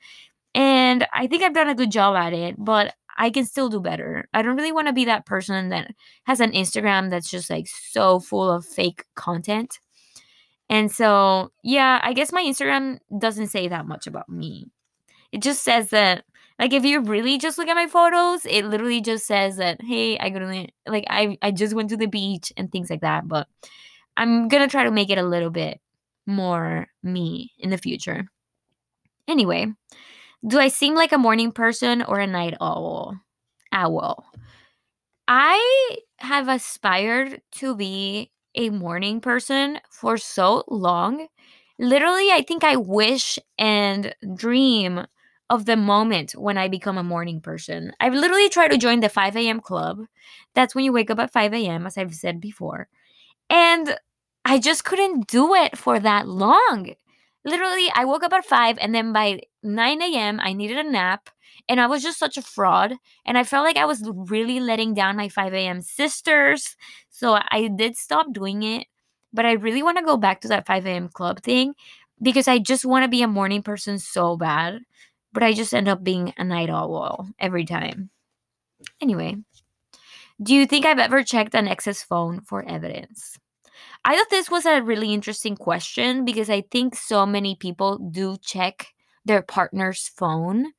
And 0.54 1.06
I 1.14 1.28
think 1.28 1.44
I've 1.44 1.54
done 1.54 1.68
a 1.68 1.76
good 1.76 1.92
job 1.92 2.16
at 2.16 2.32
it, 2.32 2.56
but 2.58 2.94
I 3.18 3.30
can 3.30 3.44
still 3.44 3.68
do 3.68 3.82
better. 3.82 4.30
I 4.34 4.42
don't 4.42 4.56
really 4.56 4.72
want 4.72 4.88
to 4.88 4.94
be 4.94 5.04
that 5.04 5.26
person 5.26 5.68
that 5.68 5.92
has 6.24 6.40
an 6.40 6.54
Instagram 6.54 7.10
that's 7.10 7.30
just 7.30 7.50
like 7.50 7.68
so 7.68 8.22
full 8.22 8.50
of 8.50 8.66
fake 8.66 9.04
content. 9.16 9.80
And 10.70 10.90
so, 10.90 11.52
yeah, 11.62 12.00
I 12.02 12.14
guess 12.14 12.32
my 12.32 12.42
Instagram 12.42 13.00
doesn't 13.20 13.48
say 13.48 13.68
that 13.68 13.86
much 13.88 14.08
about 14.08 14.30
me. 14.30 14.68
It 15.34 15.42
just 15.42 15.62
says 15.62 15.90
that, 15.90 16.24
like, 16.58 16.72
if 16.72 16.86
you 16.86 17.02
really 17.02 17.38
just 17.38 17.58
look 17.58 17.68
at 17.68 17.75
my 17.75 17.88
photos, 17.88 18.46
it 18.46 18.64
literally 18.64 19.02
just 19.02 19.28
says 19.28 19.58
that, 19.58 19.82
hey, 19.82 20.18
I 20.20 20.30
go 20.30 20.40
to 20.40 20.68
like, 20.88 21.04
I, 21.10 21.38
I 21.42 21.52
just 21.52 21.74
went 21.74 21.90
to 21.90 21.98
the 21.98 22.08
beach 22.08 22.54
and 22.56 22.72
things 22.72 22.90
like 22.90 23.02
that. 23.02 23.28
But 23.28 23.48
I'm 24.17 24.48
gonna 24.48 24.67
try 24.67 24.84
to 24.84 24.91
make 24.91 25.10
it 25.10 25.17
a 25.17 25.24
little 25.24 25.50
bit 25.50 25.79
more 26.27 26.88
me 27.03 27.51
in 27.60 27.69
the 27.69 27.77
future. 27.77 28.25
Anyway, 29.27 29.67
do 30.48 30.60
I 30.60 30.67
seem 30.69 30.95
like 30.95 31.12
a 31.12 31.17
morning 31.17 31.51
person 31.51 32.03
or 32.03 32.19
a 32.19 32.27
night 32.27 32.55
owl? 32.62 33.15
Owl. 33.72 34.25
I 35.27 35.98
have 36.17 36.48
aspired 36.48 37.41
to 37.53 37.75
be 37.75 38.31
a 38.55 38.69
morning 38.69 39.19
person 39.22 39.79
for 39.89 40.17
so 40.17 40.63
long. 40.67 41.27
Literally, 41.79 42.31
I 42.31 42.43
think 42.48 42.63
I 42.63 42.77
wish 42.77 43.38
and 43.57 44.15
dream 44.36 45.05
of 45.50 45.65
the 45.65 45.75
moment 45.75 46.34
when 46.34 46.57
I 46.57 46.67
become 46.67 46.98
a 46.98 47.03
morning 47.03 47.41
person. 47.41 47.91
I've 48.00 48.13
literally 48.13 48.50
tried 48.50 48.69
to 48.69 48.77
join 48.77 49.01
the 49.01 49.10
5 49.10 49.36
a.m. 49.36 49.60
club. 49.60 50.05
That's 50.53 50.74
when 50.74 50.86
you 50.86 50.93
wake 50.93 51.12
up 51.12 51.19
at 51.19 51.34
5 51.34 51.53
a.m., 51.53 51.86
as 51.86 51.98
I've 51.98 52.15
said 52.15 52.39
before. 52.39 52.88
And 53.50 53.98
I 54.44 54.60
just 54.60 54.84
couldn't 54.86 55.28
do 55.28 55.54
it 55.54 55.78
for 55.78 56.00
that 56.00 56.28
long. 56.28 56.92
Literally, 57.44 57.90
I 57.94 58.06
woke 58.06 58.24
up 58.24 58.34
at 58.34 58.46
5, 58.46 58.78
and 58.80 58.94
then 58.94 59.14
by 59.14 59.42
9 59.64 60.02
a.m., 60.02 60.40
I 60.42 60.54
needed 60.54 60.78
a 60.78 60.90
nap. 60.90 61.30
And 61.68 61.80
I 61.80 61.88
was 61.88 62.04
just 62.04 62.20
such 62.20 62.38
a 62.38 62.42
fraud. 62.42 62.96
And 63.25 63.38
I 63.38 63.44
felt 63.44 63.66
like 63.66 63.78
I 63.78 63.86
was 63.86 64.04
really 64.30 64.60
letting 64.60 64.94
down 64.94 65.16
my 65.18 65.30
5 65.30 65.54
a.m. 65.54 65.82
sisters. 65.82 66.75
So 67.10 67.40
I 67.50 67.70
did 67.75 67.98
stop 67.98 68.34
doing 68.34 68.64
it. 68.64 68.88
But 69.34 69.46
I 69.46 69.54
really 69.54 69.84
want 69.84 69.98
to 69.98 70.04
go 70.06 70.18
back 70.18 70.42
to 70.42 70.48
that 70.50 70.68
5 70.68 70.86
a.m. 70.86 71.10
club 71.10 71.42
thing 71.42 71.74
because 72.22 72.48
I 72.48 72.60
just 72.60 72.86
want 72.86 73.04
to 73.04 73.10
be 73.10 73.22
a 73.22 73.28
morning 73.28 73.64
person 73.64 74.00
so 74.00 74.38
bad. 74.38 74.82
But 75.34 75.44
I 75.44 75.54
just 75.54 75.74
end 75.74 75.88
up 75.88 76.04
being 76.04 76.34
a 76.38 76.44
night 76.44 76.70
owl 76.70 77.28
every 77.40 77.66
time. 77.66 78.10
Anyway, 79.02 79.38
do 80.42 80.54
you 80.54 80.65
think 80.65 80.86
I've 80.86 81.00
ever 81.00 81.24
checked 81.24 81.56
an 81.56 81.68
ex's 81.68 82.04
phone 82.04 82.42
for 82.42 82.68
evidence? 82.68 83.38
I 84.06 84.15
thought 84.18 84.30
this 84.30 84.51
was 84.51 84.65
a 84.65 84.82
really 84.84 85.13
interesting 85.13 85.56
question 85.58 86.25
because 86.25 86.50
I 86.50 86.62
think 86.72 86.96
so 86.96 87.25
many 87.25 87.56
people 87.56 87.98
do 88.00 88.38
check 88.42 88.88
their 89.25 89.42
partner's 89.42 90.10
phone 90.10 90.74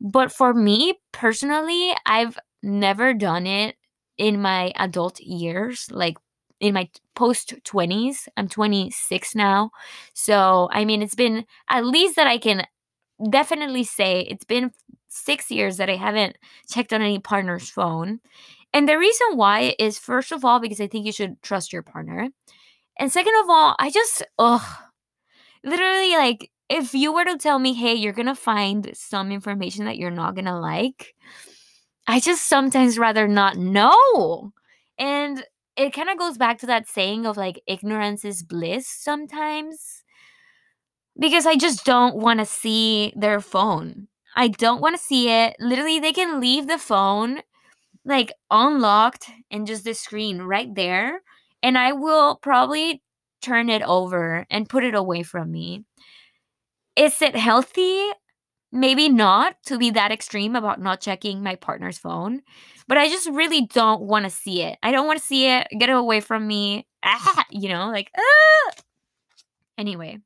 but 0.00 0.32
for 0.32 0.54
me 0.54 0.94
personally, 1.12 1.92
I've 2.06 2.38
never 2.62 3.14
done 3.14 3.46
it 3.46 3.76
in 4.18 4.40
my 4.42 4.72
adult 4.76 5.20
years, 5.20 5.88
like 5.90 6.16
in 6.60 6.74
my 6.74 6.88
post 7.14 7.54
20s. 7.64 8.28
I'm 8.36 8.48
26 8.48 9.34
now. 9.34 9.70
So, 10.14 10.68
I 10.72 10.84
mean, 10.84 11.02
it's 11.02 11.14
been 11.14 11.46
at 11.68 11.86
least 11.86 12.16
that 12.16 12.26
I 12.26 12.38
can 12.38 12.66
definitely 13.30 13.84
say 13.84 14.20
it's 14.22 14.44
been 14.44 14.72
six 15.08 15.50
years 15.50 15.78
that 15.78 15.88
I 15.90 15.96
haven't 15.96 16.36
checked 16.68 16.92
on 16.92 17.02
any 17.02 17.18
partner's 17.18 17.70
phone. 17.70 18.20
And 18.76 18.86
the 18.86 18.98
reason 18.98 19.38
why 19.38 19.74
is 19.78 19.98
first 19.98 20.32
of 20.32 20.44
all, 20.44 20.60
because 20.60 20.82
I 20.82 20.86
think 20.86 21.06
you 21.06 21.12
should 21.12 21.40
trust 21.40 21.72
your 21.72 21.82
partner. 21.82 22.28
And 22.98 23.10
second 23.10 23.32
of 23.42 23.48
all, 23.48 23.74
I 23.78 23.90
just, 23.90 24.22
ugh, 24.38 24.60
literally 25.64 26.12
like 26.12 26.50
if 26.68 26.92
you 26.92 27.10
were 27.10 27.24
to 27.24 27.38
tell 27.38 27.58
me, 27.58 27.72
hey, 27.72 27.94
you're 27.94 28.12
gonna 28.12 28.34
find 28.34 28.90
some 28.92 29.32
information 29.32 29.86
that 29.86 29.96
you're 29.96 30.10
not 30.10 30.34
gonna 30.34 30.60
like, 30.60 31.14
I 32.06 32.20
just 32.20 32.50
sometimes 32.50 32.98
rather 32.98 33.26
not 33.26 33.56
know. 33.56 34.52
And 34.98 35.42
it 35.78 35.94
kind 35.94 36.10
of 36.10 36.18
goes 36.18 36.36
back 36.36 36.58
to 36.58 36.66
that 36.66 36.86
saying 36.86 37.24
of 37.24 37.38
like 37.38 37.62
ignorance 37.66 38.26
is 38.26 38.42
bliss 38.42 38.86
sometimes. 38.86 40.02
Because 41.18 41.46
I 41.46 41.56
just 41.56 41.86
don't 41.86 42.16
want 42.16 42.40
to 42.40 42.44
see 42.44 43.14
their 43.16 43.40
phone. 43.40 44.08
I 44.34 44.48
don't 44.48 44.82
want 44.82 44.98
to 44.98 45.02
see 45.02 45.30
it. 45.30 45.56
Literally, 45.58 45.98
they 45.98 46.12
can 46.12 46.42
leave 46.42 46.66
the 46.66 46.76
phone 46.76 47.40
like 48.06 48.32
unlocked 48.50 49.28
and 49.50 49.66
just 49.66 49.84
the 49.84 49.92
screen 49.92 50.40
right 50.40 50.72
there. 50.74 51.20
And 51.62 51.76
I 51.76 51.92
will 51.92 52.36
probably 52.36 53.02
turn 53.42 53.68
it 53.68 53.82
over 53.82 54.46
and 54.48 54.68
put 54.68 54.84
it 54.84 54.94
away 54.94 55.22
from 55.22 55.50
me. 55.50 55.84
Is 56.94 57.20
it 57.20 57.36
healthy? 57.36 58.08
Maybe 58.72 59.08
not 59.08 59.56
to 59.66 59.78
be 59.78 59.90
that 59.90 60.12
extreme 60.12 60.56
about 60.56 60.80
not 60.80 61.00
checking 61.00 61.42
my 61.42 61.56
partner's 61.56 61.98
phone, 61.98 62.42
but 62.88 62.98
I 62.98 63.08
just 63.08 63.28
really 63.28 63.66
don't 63.66 64.02
want 64.02 64.24
to 64.24 64.30
see 64.30 64.62
it. 64.62 64.78
I 64.82 64.92
don't 64.92 65.06
want 65.06 65.18
to 65.18 65.24
see 65.24 65.46
it. 65.48 65.66
Get 65.78 65.88
it 65.88 65.96
away 65.96 66.20
from 66.20 66.46
me. 66.46 66.86
Ah, 67.02 67.44
you 67.50 67.68
know, 67.68 67.88
like, 67.90 68.10
ah. 68.16 68.72
Anyway. 69.78 70.18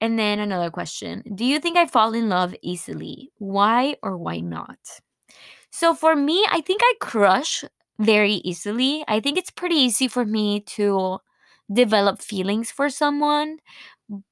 And 0.00 0.18
then 0.18 0.38
another 0.38 0.70
question 0.70 1.22
Do 1.34 1.44
you 1.44 1.58
think 1.58 1.76
I 1.76 1.86
fall 1.86 2.14
in 2.14 2.28
love 2.28 2.54
easily? 2.62 3.30
Why 3.38 3.96
or 4.02 4.16
why 4.16 4.40
not? 4.40 4.78
So 5.70 5.94
for 5.94 6.16
me, 6.16 6.44
I 6.50 6.60
think 6.60 6.80
I 6.82 6.94
crush 7.00 7.64
very 7.98 8.34
easily. 8.44 9.04
I 9.08 9.20
think 9.20 9.38
it's 9.38 9.50
pretty 9.50 9.76
easy 9.76 10.08
for 10.08 10.24
me 10.24 10.60
to 10.78 11.18
develop 11.72 12.20
feelings 12.22 12.70
for 12.70 12.88
someone, 12.88 13.58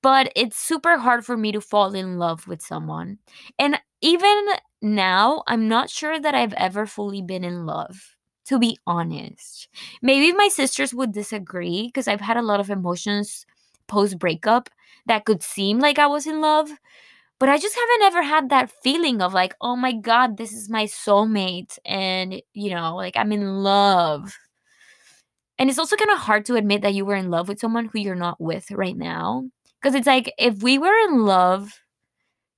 but 0.02 0.32
it's 0.36 0.58
super 0.58 0.98
hard 0.98 1.24
for 1.26 1.36
me 1.36 1.52
to 1.52 1.60
fall 1.60 1.94
in 1.94 2.18
love 2.18 2.46
with 2.48 2.62
someone. 2.62 3.18
And 3.58 3.80
even 4.00 4.46
now, 4.82 5.42
I'm 5.46 5.68
not 5.68 5.90
sure 5.90 6.20
that 6.20 6.34
I've 6.34 6.54
ever 6.54 6.86
fully 6.86 7.22
been 7.22 7.44
in 7.44 7.66
love, 7.66 8.16
to 8.46 8.58
be 8.58 8.78
honest. 8.86 9.68
Maybe 10.02 10.32
my 10.32 10.48
sisters 10.48 10.94
would 10.94 11.12
disagree 11.12 11.88
because 11.88 12.08
I've 12.08 12.20
had 12.22 12.36
a 12.36 12.42
lot 12.42 12.60
of 12.60 12.70
emotions 12.70 13.46
post 13.88 14.18
breakup 14.18 14.70
that 15.06 15.24
could 15.24 15.42
seem 15.42 15.78
like 15.80 15.98
I 15.98 16.06
was 16.06 16.26
in 16.26 16.40
love. 16.40 16.70
But 17.38 17.48
I 17.50 17.58
just 17.58 17.76
haven't 17.76 18.02
ever 18.06 18.22
had 18.22 18.48
that 18.48 18.70
feeling 18.82 19.20
of 19.20 19.34
like, 19.34 19.54
oh 19.60 19.76
my 19.76 19.92
God, 19.92 20.36
this 20.36 20.52
is 20.52 20.70
my 20.70 20.84
soulmate. 20.84 21.78
And, 21.84 22.40
you 22.54 22.70
know, 22.70 22.96
like 22.96 23.16
I'm 23.16 23.32
in 23.32 23.62
love. 23.62 24.34
And 25.58 25.68
it's 25.68 25.78
also 25.78 25.96
kind 25.96 26.10
of 26.10 26.18
hard 26.18 26.44
to 26.46 26.54
admit 26.54 26.82
that 26.82 26.94
you 26.94 27.04
were 27.04 27.14
in 27.14 27.30
love 27.30 27.48
with 27.48 27.60
someone 27.60 27.86
who 27.86 27.98
you're 27.98 28.14
not 28.14 28.40
with 28.40 28.70
right 28.70 28.96
now. 28.96 29.44
Because 29.80 29.94
it's 29.94 30.06
like, 30.06 30.32
if 30.38 30.62
we 30.62 30.78
were 30.78 30.96
in 31.08 31.24
love, 31.24 31.80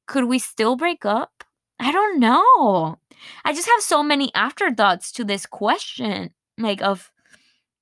could 0.06 0.24
we 0.24 0.38
still 0.38 0.76
break 0.76 1.04
up? 1.04 1.44
I 1.80 1.92
don't 1.92 2.18
know. 2.18 2.98
I 3.44 3.52
just 3.52 3.68
have 3.68 3.82
so 3.82 4.02
many 4.02 4.32
afterthoughts 4.34 5.12
to 5.12 5.24
this 5.24 5.46
question, 5.46 6.30
like 6.56 6.82
of 6.82 7.10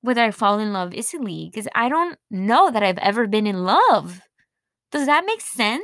whether 0.03 0.23
I 0.23 0.31
fall 0.31 0.59
in 0.59 0.73
love 0.73 0.95
easily, 0.95 1.51
because 1.51 1.69
I 1.75 1.89
don't 1.89 2.19
know 2.31 2.71
that 2.71 2.83
I've 2.83 2.99
ever 2.99 3.27
been 3.27 3.47
in 3.47 3.65
love. 3.65 4.21
Does 4.93 5.07
that 5.07 5.25
make 5.27 5.41
sense? 5.41 5.83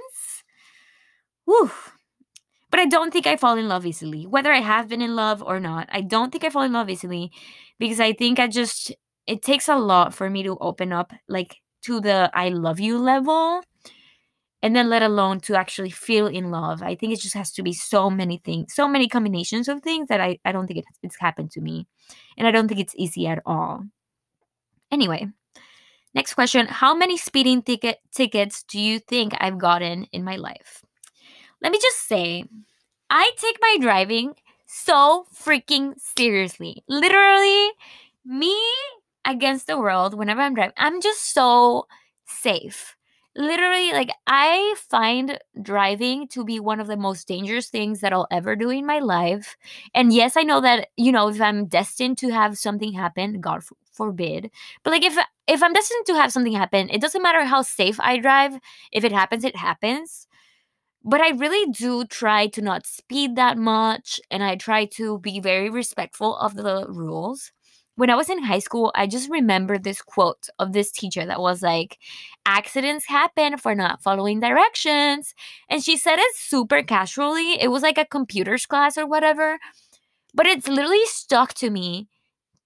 But 2.70 2.80
I 2.80 2.86
don't 2.86 3.12
think 3.12 3.26
I 3.26 3.36
fall 3.36 3.58
in 3.58 3.68
love 3.68 3.84
easily. 3.84 4.26
Whether 4.26 4.50
I 4.50 4.60
have 4.60 4.88
been 4.88 5.02
in 5.02 5.14
love 5.14 5.42
or 5.42 5.60
not, 5.60 5.88
I 5.92 6.00
don't 6.00 6.30
think 6.30 6.42
I 6.42 6.50
fall 6.50 6.62
in 6.62 6.72
love 6.72 6.88
easily 6.88 7.30
because 7.78 8.00
I 8.00 8.14
think 8.14 8.38
I 8.38 8.46
just, 8.46 8.92
it 9.26 9.42
takes 9.42 9.68
a 9.68 9.76
lot 9.76 10.14
for 10.14 10.30
me 10.30 10.42
to 10.44 10.56
open 10.58 10.90
up 10.90 11.12
like 11.28 11.56
to 11.82 12.00
the 12.00 12.30
I 12.32 12.48
love 12.48 12.80
you 12.80 12.98
level 12.98 13.62
and 14.62 14.74
then 14.74 14.88
let 14.88 15.02
alone 15.02 15.40
to 15.40 15.54
actually 15.54 15.90
feel 15.90 16.26
in 16.26 16.50
love. 16.50 16.82
I 16.82 16.94
think 16.94 17.12
it 17.12 17.20
just 17.20 17.34
has 17.34 17.52
to 17.52 17.62
be 17.62 17.72
so 17.72 18.08
many 18.08 18.40
things, 18.44 18.72
so 18.74 18.88
many 18.88 19.08
combinations 19.08 19.68
of 19.68 19.82
things 19.82 20.08
that 20.08 20.20
I, 20.20 20.38
I 20.44 20.52
don't 20.52 20.66
think 20.66 20.78
it, 20.78 20.84
it's 21.02 21.18
happened 21.18 21.50
to 21.52 21.60
me. 21.60 21.86
And 22.38 22.46
I 22.46 22.52
don't 22.52 22.68
think 22.68 22.80
it's 22.80 22.94
easy 22.96 23.26
at 23.26 23.42
all. 23.44 23.82
Anyway, 24.90 25.26
next 26.14 26.34
question. 26.34 26.66
How 26.68 26.94
many 26.94 27.18
speeding 27.18 27.62
ticket 27.62 27.98
tickets 28.14 28.62
do 28.62 28.80
you 28.80 28.98
think 29.00 29.34
I've 29.40 29.58
gotten 29.58 30.04
in 30.12 30.24
my 30.24 30.36
life? 30.36 30.82
Let 31.62 31.72
me 31.72 31.78
just 31.80 32.06
say, 32.08 32.44
I 33.10 33.32
take 33.38 33.58
my 33.60 33.78
driving 33.80 34.34
so 34.66 35.26
freaking 35.34 35.94
seriously. 35.98 36.84
Literally, 36.88 37.70
me 38.24 38.56
against 39.24 39.66
the 39.66 39.78
world 39.78 40.14
whenever 40.14 40.40
I'm 40.40 40.54
driving. 40.54 40.74
I'm 40.76 41.00
just 41.00 41.32
so 41.32 41.86
safe 42.26 42.96
literally 43.34 43.92
like 43.92 44.10
i 44.26 44.74
find 44.76 45.38
driving 45.62 46.28
to 46.28 46.44
be 46.44 46.60
one 46.60 46.78
of 46.80 46.86
the 46.86 46.98
most 46.98 47.26
dangerous 47.26 47.68
things 47.70 48.00
that 48.00 48.12
i'll 48.12 48.26
ever 48.30 48.54
do 48.54 48.68
in 48.68 48.84
my 48.84 48.98
life 48.98 49.56
and 49.94 50.12
yes 50.12 50.36
i 50.36 50.42
know 50.42 50.60
that 50.60 50.88
you 50.98 51.10
know 51.10 51.28
if 51.28 51.40
i'm 51.40 51.64
destined 51.66 52.18
to 52.18 52.28
have 52.30 52.58
something 52.58 52.92
happen 52.92 53.40
god 53.40 53.62
forbid 53.90 54.50
but 54.82 54.90
like 54.90 55.02
if 55.02 55.16
if 55.46 55.62
i'm 55.62 55.72
destined 55.72 56.04
to 56.06 56.14
have 56.14 56.30
something 56.30 56.52
happen 56.52 56.90
it 56.90 57.00
doesn't 57.00 57.22
matter 57.22 57.42
how 57.44 57.62
safe 57.62 57.98
i 58.00 58.18
drive 58.18 58.58
if 58.92 59.02
it 59.02 59.12
happens 59.12 59.44
it 59.44 59.56
happens 59.56 60.26
but 61.04 61.20
I 61.20 61.30
really 61.30 61.70
do 61.72 62.04
try 62.04 62.46
to 62.48 62.62
not 62.62 62.86
speed 62.86 63.36
that 63.36 63.58
much 63.58 64.20
and 64.30 64.42
I 64.42 64.56
try 64.56 64.84
to 64.96 65.18
be 65.18 65.40
very 65.40 65.70
respectful 65.70 66.36
of 66.36 66.54
the 66.54 66.86
rules 66.88 67.52
when 67.96 68.10
I 68.10 68.14
was 68.14 68.30
in 68.30 68.42
high 68.42 68.58
school, 68.58 68.90
I 68.94 69.06
just 69.06 69.30
remember 69.30 69.78
this 69.78 70.00
quote 70.00 70.48
of 70.58 70.72
this 70.72 70.90
teacher 70.90 71.26
that 71.26 71.40
was 71.40 71.62
like, 71.62 71.98
accidents 72.46 73.06
happen 73.06 73.58
for 73.58 73.74
not 73.74 74.02
following 74.02 74.40
directions. 74.40 75.34
And 75.68 75.84
she 75.84 75.96
said 75.96 76.18
it 76.18 76.34
super 76.34 76.82
casually. 76.82 77.60
It 77.60 77.68
was 77.68 77.82
like 77.82 77.98
a 77.98 78.06
computers 78.06 78.66
class 78.66 78.96
or 78.96 79.06
whatever. 79.06 79.58
But 80.34 80.46
it's 80.46 80.68
literally 80.68 81.04
stuck 81.06 81.54
to 81.54 81.70
me 81.70 82.08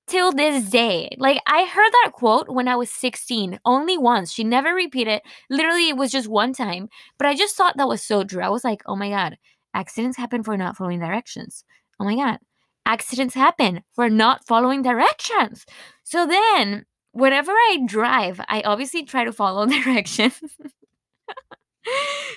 till 0.07 0.33
this 0.33 0.71
day. 0.71 1.15
Like 1.19 1.41
I 1.47 1.65
heard 1.65 1.91
that 1.93 2.13
quote 2.13 2.49
when 2.49 2.69
I 2.69 2.77
was 2.77 2.91
16, 2.91 3.59
only 3.65 3.99
once. 3.99 4.33
She 4.33 4.45
never 4.45 4.75
repeated. 4.75 5.15
It. 5.15 5.23
Literally, 5.51 5.89
it 5.89 5.97
was 5.97 6.13
just 6.13 6.29
one 6.29 6.53
time. 6.53 6.89
But 7.19 7.27
I 7.29 7.35
just 7.35 7.57
thought 7.57 7.77
that 7.77 7.89
was 7.89 8.03
so 8.03 8.25
true. 8.25 8.43
I 8.43 8.49
was 8.49 8.65
like, 8.65 8.83
oh 8.87 8.97
my 8.97 9.11
God, 9.11 9.39
accidents 9.75 10.17
happen 10.17 10.43
for 10.43 10.57
not 10.57 10.77
following 10.77 11.01
directions. 11.01 11.65
Oh 12.01 12.05
my 12.05 12.17
God 12.17 12.39
accidents 12.87 13.35
happen 13.35 13.83
for 13.93 14.09
not 14.09 14.47
following 14.47 14.81
directions. 14.81 15.67
So 16.05 16.27
then, 16.27 16.87
whenever 17.13 17.53
I 17.53 17.81
drive, 17.85 18.41
I 18.49 18.63
obviously 18.63 19.05
try 19.05 19.25
to 19.25 19.33
follow 19.33 19.67
directions. 19.85 20.41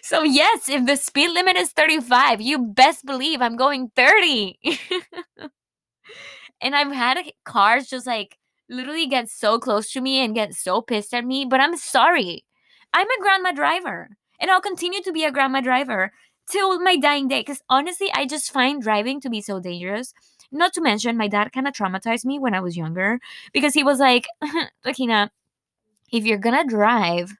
so, 0.01 0.23
yes, 0.23 0.67
if 0.67 0.85
the 0.85 0.97
speed 0.97 1.29
limit 1.29 1.55
is 1.55 1.69
35, 1.69 2.41
you 2.41 2.57
best 2.59 3.05
believe 3.05 3.41
I'm 3.41 3.55
going 3.55 3.91
30. 3.95 4.59
and 6.61 6.75
I've 6.75 6.91
had 6.91 7.17
cars 7.45 7.87
just 7.87 8.07
like 8.07 8.37
literally 8.69 9.07
get 9.07 9.29
so 9.29 9.59
close 9.59 9.91
to 9.91 10.01
me 10.01 10.23
and 10.23 10.35
get 10.35 10.53
so 10.53 10.81
pissed 10.81 11.13
at 11.13 11.25
me, 11.25 11.45
but 11.45 11.59
I'm 11.59 11.75
sorry. 11.77 12.45
I'm 12.93 13.07
a 13.07 13.21
grandma 13.21 13.51
driver 13.51 14.09
and 14.39 14.49
I'll 14.49 14.61
continue 14.61 15.01
to 15.03 15.11
be 15.11 15.23
a 15.23 15.31
grandma 15.31 15.61
driver 15.61 16.11
till 16.49 16.79
my 16.79 16.97
dying 16.97 17.27
day 17.27 17.41
because 17.41 17.61
honestly, 17.69 18.09
I 18.13 18.25
just 18.25 18.51
find 18.51 18.81
driving 18.81 19.21
to 19.21 19.29
be 19.29 19.41
so 19.41 19.59
dangerous. 19.59 20.13
Not 20.51 20.73
to 20.73 20.81
mention, 20.81 21.17
my 21.17 21.27
dad 21.27 21.51
kind 21.51 21.67
of 21.67 21.73
traumatized 21.73 22.25
me 22.25 22.39
when 22.39 22.55
I 22.55 22.59
was 22.59 22.75
younger 22.75 23.19
because 23.53 23.73
he 23.73 23.83
was 23.83 23.99
like, 23.99 24.25
Lakina, 24.85 25.29
if 26.11 26.25
you're 26.25 26.39
gonna 26.39 26.65
drive, 26.65 27.31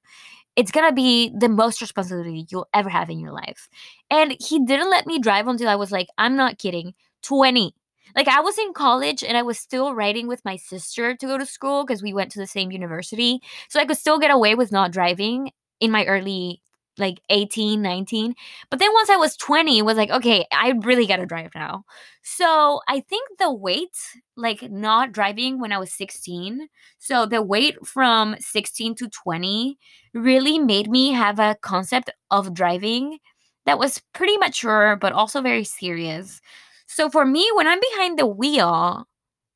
it's 0.56 0.72
gonna 0.72 0.94
be 0.94 1.32
the 1.36 1.50
most 1.50 1.82
responsibility 1.82 2.46
you'll 2.50 2.68
ever 2.74 2.90
have 2.90 3.10
in 3.10 3.20
your 3.20 3.32
life. 3.32 3.68
And 4.12 4.36
he 4.40 4.64
didn't 4.64 4.92
let 4.92 5.08
me 5.08 5.20
drive 5.20 5.48
until 5.48 5.70
I 5.70 5.76
was 5.76 5.92
like, 5.92 6.08
I'm 6.18 6.36
not 6.36 6.60
kidding, 6.60 6.94
20. 7.24 7.74
Like 8.16 8.28
I 8.28 8.42
was 8.42 8.58
in 8.58 8.74
college 8.74 9.24
and 9.24 9.38
I 9.38 9.42
was 9.44 9.60
still 9.60 9.94
riding 9.96 10.28
with 10.28 10.44
my 10.46 10.56
sister 10.58 11.16
to 11.16 11.26
go 11.26 11.38
to 11.38 11.46
school 11.46 11.86
because 11.86 12.02
we 12.04 12.14
went 12.14 12.32
to 12.32 12.40
the 12.40 12.48
same 12.48 12.72
university. 12.72 13.40
So 13.70 13.80
I 13.80 13.86
could 13.86 13.98
still 13.98 14.20
get 14.20 14.32
away 14.32 14.56
with 14.56 14.72
not 14.72 14.92
driving 14.92 15.52
in 15.80 15.92
my 15.92 16.06
early 16.06 16.62
like 16.98 17.22
18, 17.30 17.82
19. 17.82 18.36
But 18.70 18.80
then 18.80 18.92
once 18.94 19.10
I 19.10 19.16
was 19.16 19.38
20, 19.38 19.80
it 19.80 19.84
was 19.86 19.98
like, 19.98 20.10
okay, 20.10 20.46
I 20.52 20.74
really 20.84 21.08
got 21.08 21.18
to 21.18 21.26
drive 21.26 21.52
now. 21.56 21.86
So 22.24 22.82
I 22.88 23.00
think 23.00 23.30
the 23.40 23.54
weight, 23.54 23.96
like 24.36 24.70
not 24.70 25.12
driving 25.14 25.60
when 25.60 25.72
I 25.72 25.78
was 25.78 25.94
16, 25.94 26.68
so 26.98 27.26
the 27.26 27.42
weight 27.42 27.86
from 27.88 28.36
16 28.40 28.96
to 28.96 29.08
20 29.10 29.78
really 30.14 30.60
made 30.60 30.90
me 30.90 31.12
have 31.14 31.40
a 31.40 31.56
concept 31.62 32.10
of 32.32 32.54
driving 32.54 33.20
that 33.66 33.80
was 33.80 34.02
pretty 34.14 34.38
mature, 34.38 34.96
but 34.96 35.14
also 35.14 35.42
very 35.42 35.64
serious. 35.64 36.42
So 36.90 37.08
for 37.08 37.24
me, 37.24 37.48
when 37.54 37.68
I'm 37.68 37.80
behind 37.80 38.18
the 38.18 38.26
wheel, 38.26 39.08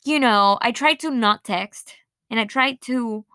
you 0.05 0.19
know, 0.19 0.59
I 0.61 0.71
try 0.71 0.93
to 0.93 1.09
not 1.09 1.43
text 1.43 1.95
and 2.29 2.39
I 2.39 2.45
try 2.45 2.73
to 2.81 3.25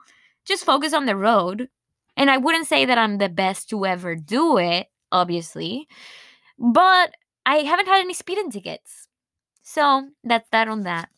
just 0.45 0.65
focus 0.65 0.95
on 0.95 1.07
the 1.07 1.17
road. 1.17 1.69
And 2.17 2.31
I 2.31 2.37
wouldn't 2.37 2.69
say 2.69 2.85
that 2.85 2.97
I'm 2.97 3.19
the 3.19 3.29
best 3.29 3.69
to 3.71 3.85
ever 3.85 4.15
do 4.15 4.57
it, 4.57 4.87
obviously, 5.11 5.89
but 6.57 7.13
I 7.45 7.57
haven't 7.57 7.89
had 7.89 7.99
any 7.99 8.15
speeding 8.15 8.53
tickets. 8.53 9.09
So 9.63 10.09
that's 10.23 10.49
that 10.51 10.69
on 10.69 10.83
that. 10.83 11.09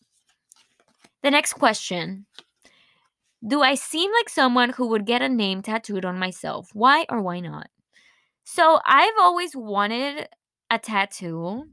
The 1.22 1.30
next 1.30 1.52
question 1.52 2.24
Do 3.46 3.60
I 3.60 3.74
seem 3.74 4.10
like 4.10 4.30
someone 4.30 4.70
who 4.70 4.88
would 4.88 5.04
get 5.04 5.20
a 5.20 5.28
name 5.28 5.60
tattooed 5.60 6.06
on 6.06 6.18
myself? 6.18 6.70
Why 6.72 7.04
or 7.10 7.20
why 7.20 7.40
not? 7.40 7.68
So 8.44 8.80
I've 8.86 9.18
always 9.20 9.54
wanted 9.54 10.28
a 10.70 10.78
tattoo. 10.78 11.64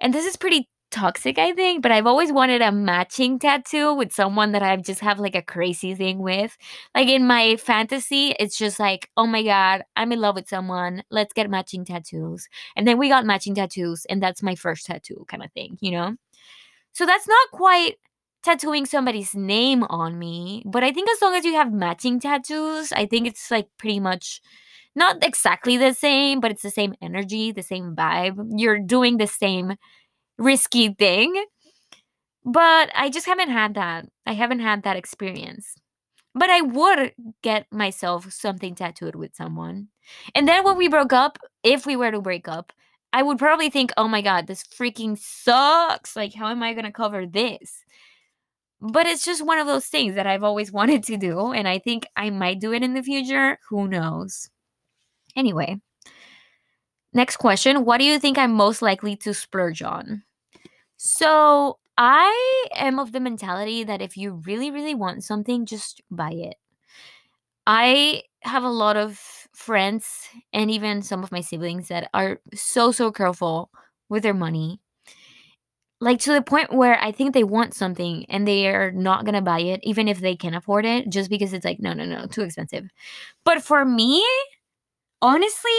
And 0.00 0.14
this 0.14 0.26
is 0.26 0.36
pretty 0.36 0.68
toxic, 0.90 1.38
I 1.38 1.52
think, 1.52 1.82
but 1.82 1.92
I've 1.92 2.06
always 2.06 2.32
wanted 2.32 2.62
a 2.62 2.72
matching 2.72 3.38
tattoo 3.38 3.94
with 3.94 4.12
someone 4.12 4.52
that 4.52 4.62
I 4.62 4.76
just 4.76 5.00
have 5.00 5.20
like 5.20 5.36
a 5.36 5.42
crazy 5.42 5.94
thing 5.94 6.18
with. 6.18 6.56
Like 6.94 7.08
in 7.08 7.26
my 7.26 7.56
fantasy, 7.56 8.34
it's 8.40 8.58
just 8.58 8.80
like, 8.80 9.08
oh 9.16 9.26
my 9.26 9.42
God, 9.42 9.82
I'm 9.96 10.12
in 10.12 10.20
love 10.20 10.34
with 10.34 10.48
someone. 10.48 11.02
Let's 11.10 11.32
get 11.32 11.48
matching 11.50 11.84
tattoos. 11.84 12.48
And 12.76 12.88
then 12.88 12.98
we 12.98 13.08
got 13.08 13.24
matching 13.24 13.54
tattoos, 13.54 14.04
and 14.10 14.22
that's 14.22 14.42
my 14.42 14.54
first 14.54 14.86
tattoo 14.86 15.24
kind 15.28 15.44
of 15.44 15.52
thing, 15.52 15.78
you 15.80 15.92
know? 15.92 16.16
So 16.92 17.06
that's 17.06 17.28
not 17.28 17.50
quite 17.52 17.96
tattooing 18.42 18.86
somebody's 18.86 19.34
name 19.34 19.84
on 19.84 20.18
me, 20.18 20.62
but 20.66 20.82
I 20.82 20.92
think 20.92 21.10
as 21.10 21.22
long 21.22 21.34
as 21.34 21.44
you 21.44 21.54
have 21.54 21.72
matching 21.72 22.20
tattoos, 22.20 22.92
I 22.92 23.06
think 23.06 23.26
it's 23.26 23.50
like 23.50 23.68
pretty 23.78 24.00
much 24.00 24.40
not 25.00 25.24
exactly 25.24 25.76
the 25.76 25.94
same, 25.94 26.38
but 26.38 26.52
it's 26.52 26.62
the 26.62 26.70
same 26.70 26.94
energy, 27.02 27.50
the 27.50 27.62
same 27.62 27.96
vibe. 27.96 28.36
You're 28.56 28.78
doing 28.78 29.16
the 29.16 29.26
same 29.26 29.74
risky 30.38 30.94
thing. 30.94 31.34
But 32.44 32.90
I 32.94 33.10
just 33.10 33.26
haven't 33.26 33.50
had 33.50 33.74
that. 33.74 34.06
I 34.26 34.34
haven't 34.34 34.60
had 34.60 34.82
that 34.84 34.96
experience. 34.96 35.74
But 36.34 36.50
I 36.50 36.60
would 36.60 37.12
get 37.42 37.66
myself 37.72 38.32
something 38.32 38.74
tattooed 38.74 39.16
with 39.16 39.34
someone. 39.34 39.88
And 40.34 40.46
then 40.46 40.64
when 40.64 40.76
we 40.76 40.88
broke 40.88 41.12
up, 41.12 41.38
if 41.64 41.86
we 41.86 41.96
were 41.96 42.10
to 42.10 42.20
break 42.20 42.46
up, 42.46 42.72
I 43.12 43.22
would 43.22 43.38
probably 43.38 43.70
think, 43.70 43.90
oh 43.96 44.06
my 44.06 44.22
God, 44.22 44.46
this 44.46 44.62
freaking 44.62 45.18
sucks. 45.18 46.14
Like, 46.14 46.34
how 46.34 46.48
am 46.48 46.62
I 46.62 46.72
going 46.74 46.84
to 46.84 46.92
cover 46.92 47.26
this? 47.26 47.84
But 48.80 49.06
it's 49.06 49.24
just 49.24 49.44
one 49.44 49.58
of 49.58 49.66
those 49.66 49.86
things 49.86 50.14
that 50.14 50.26
I've 50.26 50.44
always 50.44 50.72
wanted 50.78 51.02
to 51.04 51.16
do. 51.16 51.52
And 51.52 51.66
I 51.66 51.78
think 51.78 52.06
I 52.16 52.30
might 52.30 52.60
do 52.60 52.72
it 52.72 52.82
in 52.82 52.94
the 52.94 53.02
future. 53.02 53.58
Who 53.68 53.88
knows? 53.88 54.48
Anyway, 55.40 55.80
next 57.12 57.36
question 57.36 57.84
What 57.84 57.98
do 57.98 58.04
you 58.04 58.18
think 58.18 58.38
I'm 58.38 58.52
most 58.52 58.82
likely 58.82 59.16
to 59.16 59.34
splurge 59.34 59.82
on? 59.82 60.22
So 60.96 61.78
I 61.98 62.66
am 62.74 62.98
of 62.98 63.12
the 63.12 63.20
mentality 63.20 63.84
that 63.84 64.02
if 64.02 64.16
you 64.16 64.42
really, 64.46 64.70
really 64.70 64.94
want 64.94 65.24
something, 65.24 65.66
just 65.66 66.02
buy 66.10 66.32
it. 66.32 66.56
I 67.66 68.22
have 68.42 68.64
a 68.64 68.70
lot 68.70 68.96
of 68.96 69.18
friends 69.54 70.28
and 70.52 70.70
even 70.70 71.02
some 71.02 71.22
of 71.22 71.32
my 71.32 71.40
siblings 71.40 71.88
that 71.88 72.08
are 72.14 72.40
so, 72.54 72.92
so 72.92 73.12
careful 73.12 73.70
with 74.08 74.22
their 74.22 74.34
money. 74.34 74.80
Like 76.02 76.18
to 76.20 76.32
the 76.32 76.40
point 76.42 76.72
where 76.72 76.98
I 77.02 77.12
think 77.12 77.34
they 77.34 77.44
want 77.44 77.74
something 77.74 78.24
and 78.30 78.48
they 78.48 78.68
are 78.68 78.90
not 78.90 79.24
going 79.26 79.34
to 79.34 79.42
buy 79.42 79.60
it, 79.60 79.80
even 79.82 80.08
if 80.08 80.20
they 80.20 80.34
can 80.34 80.54
afford 80.54 80.86
it, 80.86 81.10
just 81.10 81.28
because 81.28 81.52
it's 81.52 81.64
like, 81.64 81.78
no, 81.78 81.92
no, 81.92 82.06
no, 82.06 82.26
too 82.26 82.40
expensive. 82.40 82.88
But 83.44 83.62
for 83.62 83.84
me, 83.84 84.24
honestly, 85.22 85.72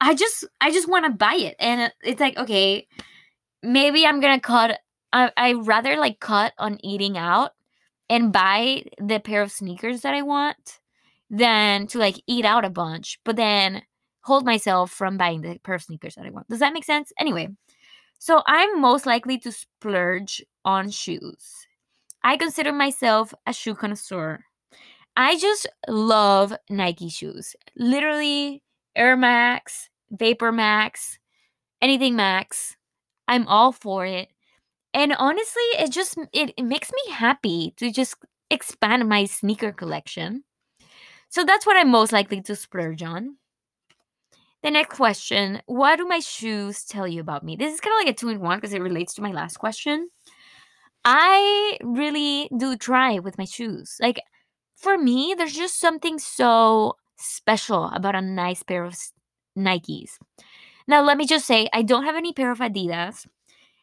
I 0.00 0.14
just 0.14 0.44
I 0.60 0.70
just 0.70 0.88
want 0.88 1.04
to 1.06 1.12
buy 1.12 1.34
it. 1.34 1.56
And 1.58 1.92
it's 2.02 2.20
like, 2.20 2.36
okay, 2.36 2.86
maybe 3.62 4.06
I'm 4.06 4.20
gonna 4.20 4.40
cut. 4.40 4.80
I 5.12 5.30
I 5.36 5.52
rather 5.54 5.96
like 5.96 6.20
cut 6.20 6.52
on 6.58 6.78
eating 6.84 7.16
out 7.18 7.52
and 8.10 8.32
buy 8.32 8.84
the 8.98 9.20
pair 9.20 9.42
of 9.42 9.52
sneakers 9.52 10.02
that 10.02 10.14
I 10.14 10.22
want 10.22 10.80
than 11.30 11.86
to 11.88 11.98
like 11.98 12.22
eat 12.26 12.44
out 12.44 12.64
a 12.64 12.70
bunch, 12.70 13.18
but 13.24 13.36
then 13.36 13.82
hold 14.22 14.44
myself 14.44 14.90
from 14.90 15.16
buying 15.16 15.42
the 15.42 15.58
pair 15.64 15.74
of 15.76 15.82
sneakers 15.82 16.14
that 16.16 16.26
I 16.26 16.30
want. 16.30 16.48
Does 16.48 16.60
that 16.60 16.72
make 16.74 16.84
sense? 16.84 17.12
Anyway, 17.18 17.48
so 18.18 18.42
I'm 18.46 18.80
most 18.80 19.06
likely 19.06 19.38
to 19.38 19.52
splurge 19.52 20.42
on 20.64 20.90
shoes. 20.90 21.66
I 22.22 22.36
consider 22.36 22.72
myself 22.72 23.34
a 23.46 23.52
shoe 23.52 23.74
connoisseur. 23.74 24.44
I 25.16 25.38
just 25.38 25.66
love 25.88 26.54
Nike 26.70 27.08
shoes. 27.08 27.54
Literally, 27.76 28.62
Air 28.96 29.16
Max, 29.16 29.90
Vapor 30.10 30.52
Max, 30.52 31.18
anything 31.80 32.16
Max. 32.16 32.76
I'm 33.28 33.46
all 33.46 33.72
for 33.72 34.06
it. 34.06 34.28
And 34.94 35.14
honestly, 35.18 35.62
it 35.78 35.90
just 35.90 36.18
it, 36.32 36.52
it 36.56 36.64
makes 36.64 36.90
me 36.92 37.12
happy 37.12 37.74
to 37.78 37.90
just 37.90 38.16
expand 38.50 39.08
my 39.08 39.24
sneaker 39.24 39.72
collection. 39.72 40.44
So 41.28 41.44
that's 41.44 41.66
what 41.66 41.76
I'm 41.76 41.90
most 41.90 42.12
likely 42.12 42.42
to 42.42 42.56
splurge 42.56 43.02
on. 43.02 43.36
The 44.62 44.70
next 44.70 44.96
question 44.96 45.62
What 45.66 45.96
do 45.96 46.06
my 46.06 46.20
shoes 46.20 46.84
tell 46.84 47.08
you 47.08 47.20
about 47.20 47.44
me? 47.44 47.56
This 47.56 47.74
is 47.74 47.80
kind 47.80 47.94
of 47.94 48.06
like 48.06 48.14
a 48.14 48.16
two 48.16 48.28
in 48.28 48.40
one 48.40 48.58
because 48.58 48.74
it 48.74 48.82
relates 48.82 49.14
to 49.14 49.22
my 49.22 49.32
last 49.32 49.56
question. 49.58 50.08
I 51.04 51.78
really 51.82 52.48
do 52.56 52.76
try 52.76 53.18
with 53.18 53.38
my 53.38 53.44
shoes. 53.44 53.96
Like, 54.00 54.20
for 54.82 54.98
me, 54.98 55.34
there's 55.36 55.54
just 55.54 55.78
something 55.80 56.18
so 56.18 56.96
special 57.16 57.84
about 57.86 58.16
a 58.16 58.20
nice 58.20 58.62
pair 58.62 58.84
of 58.84 58.96
Nikes. 59.56 60.18
Now, 60.88 61.02
let 61.02 61.16
me 61.16 61.26
just 61.26 61.46
say, 61.46 61.68
I 61.72 61.82
don't 61.82 62.04
have 62.04 62.16
any 62.16 62.32
pair 62.32 62.50
of 62.50 62.58
Adidas 62.58 63.26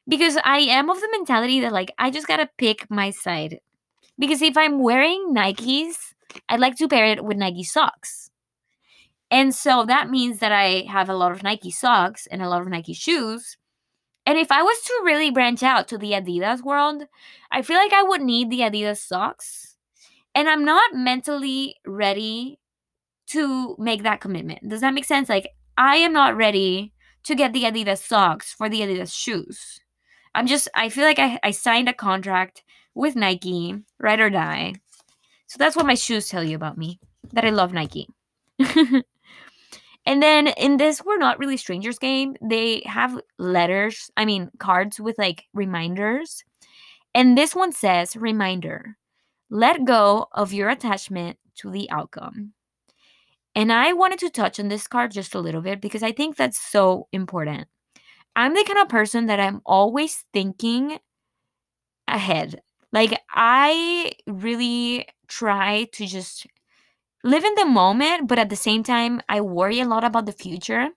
because 0.07 0.37
I 0.43 0.59
am 0.59 0.89
of 0.89 0.99
the 0.99 1.09
mentality 1.11 1.61
that, 1.61 1.71
like, 1.71 1.93
I 1.97 2.11
just 2.11 2.27
gotta 2.27 2.49
pick 2.57 2.89
my 2.89 3.11
side. 3.11 3.59
Because 4.17 4.41
if 4.41 4.57
I'm 4.57 4.79
wearing 4.79 5.33
Nikes, 5.33 6.13
I'd 6.49 6.59
like 6.59 6.75
to 6.77 6.87
pair 6.89 7.05
it 7.05 7.23
with 7.23 7.37
Nike 7.37 7.63
socks. 7.63 8.29
And 9.31 9.53
so 9.55 9.85
that 9.85 10.09
means 10.09 10.39
that 10.39 10.51
I 10.51 10.85
have 10.89 11.07
a 11.09 11.15
lot 11.15 11.31
of 11.31 11.43
Nike 11.43 11.71
socks 11.71 12.27
and 12.27 12.41
a 12.41 12.49
lot 12.49 12.61
of 12.61 12.67
Nike 12.67 12.93
shoes. 12.93 13.57
And 14.25 14.37
if 14.37 14.51
I 14.51 14.61
was 14.63 14.79
to 14.81 15.01
really 15.05 15.31
branch 15.31 15.63
out 15.63 15.87
to 15.87 15.97
the 15.97 16.11
Adidas 16.11 16.63
world, 16.63 17.03
I 17.51 17.61
feel 17.61 17.77
like 17.77 17.93
I 17.93 18.03
would 18.03 18.21
need 18.21 18.49
the 18.49 18.59
Adidas 18.61 18.97
socks. 18.97 19.68
And 20.35 20.47
I'm 20.47 20.63
not 20.63 20.93
mentally 20.93 21.75
ready 21.85 22.59
to 23.27 23.75
make 23.77 24.03
that 24.03 24.21
commitment. 24.21 24.67
Does 24.67 24.81
that 24.81 24.93
make 24.93 25.05
sense? 25.05 25.29
Like, 25.29 25.49
I 25.77 25.97
am 25.97 26.13
not 26.13 26.35
ready 26.35 26.93
to 27.23 27.35
get 27.35 27.53
the 27.53 27.63
Adidas 27.63 28.05
socks 28.05 28.53
for 28.53 28.69
the 28.69 28.81
Adidas 28.81 29.13
shoes. 29.13 29.79
I'm 30.35 30.47
just, 30.47 30.67
I 30.75 30.89
feel 30.89 31.05
like 31.05 31.19
I, 31.19 31.39
I 31.43 31.51
signed 31.51 31.89
a 31.89 31.93
contract 31.93 32.63
with 32.93 33.15
Nike, 33.15 33.75
ride 33.99 34.19
or 34.19 34.29
die. 34.29 34.73
So 35.47 35.57
that's 35.57 35.75
what 35.75 35.85
my 35.85 35.95
shoes 35.95 36.29
tell 36.29 36.43
you 36.43 36.55
about 36.55 36.77
me 36.77 36.99
that 37.33 37.45
I 37.45 37.49
love 37.49 37.73
Nike. 37.73 38.07
and 38.59 39.03
then 40.05 40.47
in 40.47 40.77
this 40.77 41.03
We're 41.03 41.17
Not 41.17 41.39
Really 41.39 41.57
Strangers 41.57 41.97
game, 41.97 42.35
they 42.41 42.83
have 42.85 43.19
letters, 43.37 44.11
I 44.15 44.25
mean, 44.25 44.51
cards 44.59 44.99
with 44.99 45.17
like 45.17 45.45
reminders. 45.53 46.43
And 47.15 47.37
this 47.37 47.55
one 47.55 47.71
says, 47.71 48.15
Reminder, 48.15 48.95
let 49.49 49.85
go 49.85 50.27
of 50.31 50.53
your 50.53 50.69
attachment 50.69 51.37
to 51.55 51.69
the 51.69 51.89
outcome. 51.91 52.53
And 53.55 53.73
I 53.73 53.93
wanted 53.93 54.19
to 54.19 54.29
touch 54.29 54.59
on 54.59 54.69
this 54.69 54.87
card 54.87 55.11
just 55.11 55.35
a 55.35 55.39
little 55.39 55.61
bit 55.61 55.81
because 55.81 56.03
I 56.03 56.11
think 56.11 56.35
that's 56.35 56.59
so 56.59 57.07
important. 57.11 57.67
I'm 58.35 58.53
the 58.53 58.63
kind 58.63 58.79
of 58.79 58.89
person 58.89 59.25
that 59.25 59.39
I'm 59.39 59.61
always 59.65 60.23
thinking 60.33 60.99
ahead. 62.07 62.61
Like, 62.91 63.19
I 63.31 64.13
really 64.27 65.07
try 65.27 65.85
to 65.93 66.05
just 66.05 66.47
live 67.23 67.43
in 67.43 67.55
the 67.55 67.65
moment, 67.65 68.27
but 68.27 68.39
at 68.39 68.49
the 68.49 68.55
same 68.55 68.83
time, 68.83 69.21
I 69.29 69.41
worry 69.41 69.79
a 69.79 69.85
lot 69.85 70.03
about 70.03 70.25
the 70.25 70.31
future. 70.31 70.89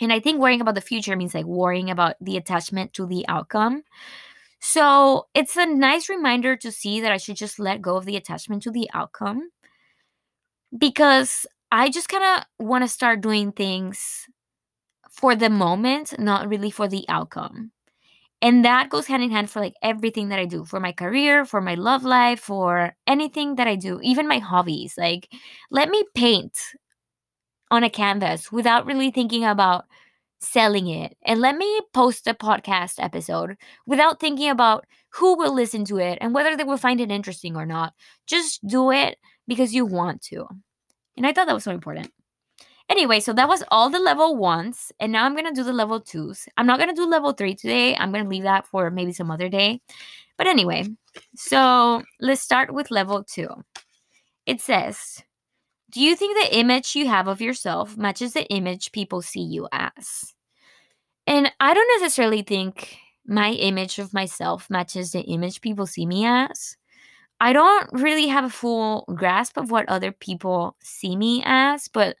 And 0.00 0.12
I 0.12 0.20
think 0.20 0.40
worrying 0.40 0.60
about 0.60 0.74
the 0.74 0.80
future 0.80 1.16
means 1.16 1.34
like 1.34 1.46
worrying 1.46 1.90
about 1.90 2.16
the 2.20 2.36
attachment 2.36 2.94
to 2.94 3.06
the 3.06 3.26
outcome. 3.28 3.82
So 4.62 5.26
it's 5.34 5.56
a 5.56 5.66
nice 5.66 6.08
reminder 6.08 6.56
to 6.56 6.70
see 6.70 7.00
that 7.00 7.10
I 7.10 7.16
should 7.16 7.36
just 7.36 7.58
let 7.58 7.82
go 7.82 7.96
of 7.96 8.04
the 8.04 8.16
attachment 8.16 8.62
to 8.62 8.70
the 8.70 8.88
outcome 8.94 9.50
because 10.78 11.46
I 11.72 11.90
just 11.90 12.08
kind 12.08 12.22
of 12.24 12.64
want 12.64 12.84
to 12.84 12.88
start 12.88 13.20
doing 13.20 13.50
things 13.50 14.28
for 15.10 15.34
the 15.34 15.50
moment, 15.50 16.18
not 16.18 16.48
really 16.48 16.70
for 16.70 16.86
the 16.86 17.04
outcome. 17.08 17.72
And 18.40 18.64
that 18.64 18.88
goes 18.88 19.06
hand 19.06 19.22
in 19.22 19.30
hand 19.32 19.50
for 19.50 19.60
like 19.60 19.74
everything 19.82 20.28
that 20.28 20.38
I 20.38 20.44
do 20.44 20.64
for 20.64 20.80
my 20.80 20.92
career, 20.92 21.44
for 21.44 21.60
my 21.60 21.74
love 21.74 22.04
life, 22.04 22.40
for 22.40 22.94
anything 23.06 23.56
that 23.56 23.66
I 23.66 23.76
do, 23.76 24.00
even 24.02 24.28
my 24.28 24.38
hobbies. 24.38 24.94
Like, 24.96 25.28
let 25.70 25.88
me 25.88 26.04
paint 26.14 26.58
on 27.70 27.82
a 27.84 27.90
canvas 27.90 28.52
without 28.52 28.86
really 28.86 29.10
thinking 29.10 29.44
about 29.44 29.86
selling 30.42 30.88
it. 30.88 31.16
And 31.24 31.40
let 31.40 31.56
me 31.56 31.80
post 31.94 32.26
a 32.26 32.34
podcast 32.34 32.94
episode 32.98 33.56
without 33.86 34.20
thinking 34.20 34.50
about 34.50 34.86
who 35.10 35.36
will 35.36 35.54
listen 35.54 35.84
to 35.86 35.98
it 35.98 36.18
and 36.20 36.34
whether 36.34 36.56
they 36.56 36.64
will 36.64 36.76
find 36.76 37.00
it 37.00 37.10
interesting 37.10 37.56
or 37.56 37.66
not. 37.66 37.94
Just 38.26 38.66
do 38.66 38.90
it 38.90 39.18
because 39.46 39.74
you 39.74 39.86
want 39.86 40.22
to. 40.22 40.46
And 41.16 41.26
I 41.26 41.32
thought 41.32 41.46
that 41.46 41.54
was 41.54 41.64
so 41.64 41.72
important. 41.72 42.10
Anyway, 42.88 43.20
so 43.20 43.32
that 43.32 43.48
was 43.48 43.62
all 43.70 43.88
the 43.88 43.98
level 43.98 44.36
ones. 44.36 44.92
And 44.98 45.12
now 45.12 45.24
I'm 45.24 45.34
going 45.34 45.46
to 45.46 45.52
do 45.54 45.64
the 45.64 45.72
level 45.72 46.00
twos. 46.00 46.46
I'm 46.56 46.66
not 46.66 46.78
going 46.78 46.90
to 46.90 47.00
do 47.00 47.08
level 47.08 47.32
three 47.32 47.54
today. 47.54 47.96
I'm 47.96 48.12
going 48.12 48.24
to 48.24 48.30
leave 48.30 48.42
that 48.42 48.66
for 48.66 48.90
maybe 48.90 49.12
some 49.12 49.30
other 49.30 49.48
day. 49.48 49.80
But 50.36 50.46
anyway, 50.46 50.86
so 51.36 52.02
let's 52.20 52.42
start 52.42 52.74
with 52.74 52.90
level 52.90 53.24
two. 53.24 53.48
It 54.46 54.60
says, 54.60 55.22
Do 55.92 56.00
you 56.00 56.16
think 56.16 56.36
the 56.36 56.58
image 56.58 56.96
you 56.96 57.06
have 57.06 57.28
of 57.28 57.42
yourself 57.42 57.98
matches 57.98 58.32
the 58.32 58.46
image 58.46 58.92
people 58.92 59.20
see 59.20 59.42
you 59.42 59.68
as? 59.72 60.34
And 61.26 61.52
I 61.60 61.74
don't 61.74 62.00
necessarily 62.00 62.42
think 62.42 62.96
my 63.26 63.50
image 63.52 63.98
of 63.98 64.14
myself 64.14 64.68
matches 64.70 65.12
the 65.12 65.20
image 65.20 65.60
people 65.60 65.86
see 65.86 66.06
me 66.06 66.24
as. 66.26 66.76
I 67.40 67.52
don't 67.52 67.88
really 67.92 68.28
have 68.28 68.44
a 68.44 68.50
full 68.50 69.04
grasp 69.14 69.58
of 69.58 69.70
what 69.70 69.88
other 69.88 70.12
people 70.12 70.76
see 70.80 71.14
me 71.14 71.42
as, 71.44 71.88
but 71.88 72.16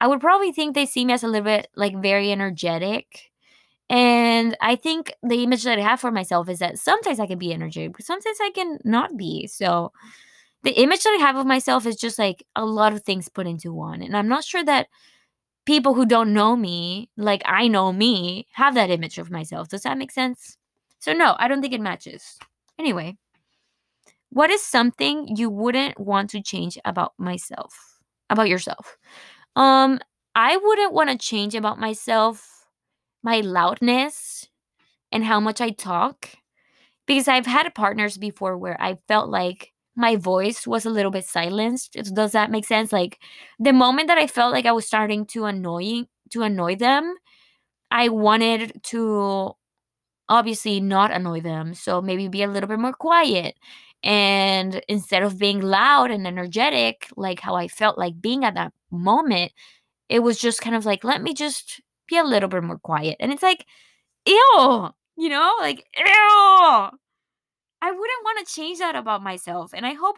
I 0.00 0.06
would 0.06 0.20
probably 0.20 0.52
think 0.52 0.74
they 0.74 0.86
see 0.86 1.04
me 1.04 1.12
as 1.12 1.24
a 1.24 1.26
little 1.26 1.44
bit 1.44 1.68
like 1.74 2.00
very 2.00 2.30
energetic. 2.30 3.32
And 3.90 4.56
I 4.60 4.76
think 4.76 5.12
the 5.22 5.42
image 5.42 5.64
that 5.64 5.78
I 5.78 5.82
have 5.82 6.00
for 6.00 6.12
myself 6.12 6.48
is 6.48 6.60
that 6.60 6.78
sometimes 6.78 7.18
I 7.18 7.26
can 7.26 7.38
be 7.38 7.52
energetic, 7.52 7.96
but 7.96 8.06
sometimes 8.06 8.38
I 8.40 8.50
can 8.54 8.78
not 8.84 9.16
be. 9.16 9.46
So 9.46 9.92
the 10.62 10.80
image 10.80 11.02
that 11.02 11.16
I 11.18 11.24
have 11.24 11.36
of 11.36 11.46
myself 11.46 11.86
is 11.86 11.96
just 11.96 12.18
like 12.18 12.44
a 12.56 12.64
lot 12.64 12.92
of 12.92 13.02
things 13.02 13.28
put 13.28 13.46
into 13.46 13.72
one. 13.72 14.02
And 14.02 14.16
I'm 14.16 14.28
not 14.28 14.44
sure 14.44 14.64
that 14.64 14.88
people 15.66 15.94
who 15.94 16.06
don't 16.06 16.32
know 16.32 16.56
me, 16.56 17.10
like 17.16 17.42
I 17.44 17.68
know 17.68 17.92
me, 17.92 18.46
have 18.52 18.74
that 18.74 18.90
image 18.90 19.18
of 19.18 19.30
myself. 19.30 19.68
Does 19.68 19.82
that 19.82 19.98
make 19.98 20.10
sense? 20.10 20.56
So, 21.00 21.12
no, 21.12 21.36
I 21.38 21.46
don't 21.48 21.60
think 21.60 21.74
it 21.74 21.80
matches. 21.80 22.38
Anyway, 22.78 23.16
what 24.30 24.50
is 24.50 24.62
something 24.62 25.36
you 25.36 25.48
wouldn't 25.50 25.98
want 25.98 26.30
to 26.30 26.42
change 26.42 26.78
about 26.84 27.12
myself? 27.18 27.74
About 28.30 28.48
yourself? 28.48 28.98
Um, 29.56 30.00
I 30.34 30.56
wouldn't 30.56 30.92
want 30.92 31.10
to 31.10 31.16
change 31.16 31.54
about 31.54 31.78
myself 31.78 32.58
my 33.22 33.40
loudness 33.40 34.48
and 35.12 35.24
how 35.24 35.40
much 35.40 35.60
I 35.60 35.70
talk 35.70 36.30
because 37.06 37.28
I've 37.28 37.46
had 37.46 37.74
partners 37.74 38.16
before 38.16 38.56
where 38.56 38.80
I 38.80 38.98
felt 39.08 39.28
like 39.28 39.72
my 39.98 40.16
voice 40.16 40.66
was 40.66 40.86
a 40.86 40.90
little 40.90 41.10
bit 41.10 41.26
silenced. 41.26 41.92
Does 42.14 42.32
that 42.32 42.52
make 42.52 42.64
sense? 42.64 42.92
Like 42.92 43.18
the 43.58 43.72
moment 43.72 44.06
that 44.08 44.16
I 44.16 44.28
felt 44.28 44.52
like 44.52 44.64
I 44.64 44.72
was 44.72 44.86
starting 44.86 45.26
to 45.26 45.44
annoy 45.44 46.04
to 46.30 46.42
annoy 46.42 46.76
them, 46.76 47.16
I 47.90 48.08
wanted 48.08 48.80
to 48.84 49.52
obviously 50.28 50.80
not 50.80 51.10
annoy 51.10 51.40
them. 51.40 51.74
So 51.74 52.00
maybe 52.00 52.28
be 52.28 52.44
a 52.44 52.48
little 52.48 52.68
bit 52.68 52.78
more 52.78 52.92
quiet. 52.92 53.56
And 54.04 54.80
instead 54.88 55.24
of 55.24 55.38
being 55.38 55.60
loud 55.60 56.12
and 56.12 56.26
energetic, 56.26 57.08
like 57.16 57.40
how 57.40 57.56
I 57.56 57.66
felt 57.66 57.98
like 57.98 58.20
being 58.20 58.44
at 58.44 58.54
that 58.54 58.72
moment, 58.92 59.50
it 60.08 60.20
was 60.20 60.38
just 60.38 60.60
kind 60.62 60.76
of 60.76 60.86
like, 60.86 61.02
let 61.02 61.22
me 61.22 61.34
just 61.34 61.80
be 62.06 62.16
a 62.18 62.24
little 62.24 62.48
bit 62.48 62.62
more 62.62 62.78
quiet. 62.78 63.16
And 63.18 63.32
it's 63.32 63.42
like, 63.42 63.66
ew, 64.26 64.90
you 65.16 65.28
know, 65.28 65.54
like, 65.60 65.86
ew. 65.96 66.90
I 67.80 67.90
wouldn't 67.90 68.24
want 68.24 68.46
to 68.46 68.54
change 68.54 68.78
that 68.78 68.96
about 68.96 69.22
myself. 69.22 69.72
And 69.74 69.86
I 69.86 69.94
hope, 69.94 70.16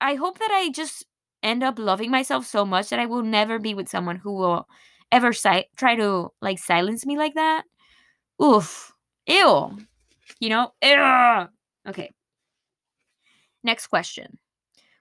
I 0.00 0.14
hope 0.14 0.38
that 0.38 0.50
I 0.52 0.70
just 0.70 1.06
end 1.42 1.62
up 1.62 1.78
loving 1.78 2.10
myself 2.10 2.46
so 2.46 2.64
much 2.64 2.90
that 2.90 2.98
I 3.00 3.06
will 3.06 3.22
never 3.22 3.58
be 3.58 3.74
with 3.74 3.88
someone 3.88 4.16
who 4.16 4.34
will 4.34 4.68
ever 5.10 5.32
si- 5.32 5.66
try 5.76 5.96
to 5.96 6.28
like 6.40 6.58
silence 6.58 7.06
me 7.06 7.16
like 7.16 7.34
that. 7.34 7.64
Oof. 8.42 8.92
Ew. 9.26 9.78
You 10.40 10.48
know? 10.48 10.72
Ew. 10.82 11.48
Okay. 11.88 12.10
Next 13.62 13.86
question. 13.88 14.38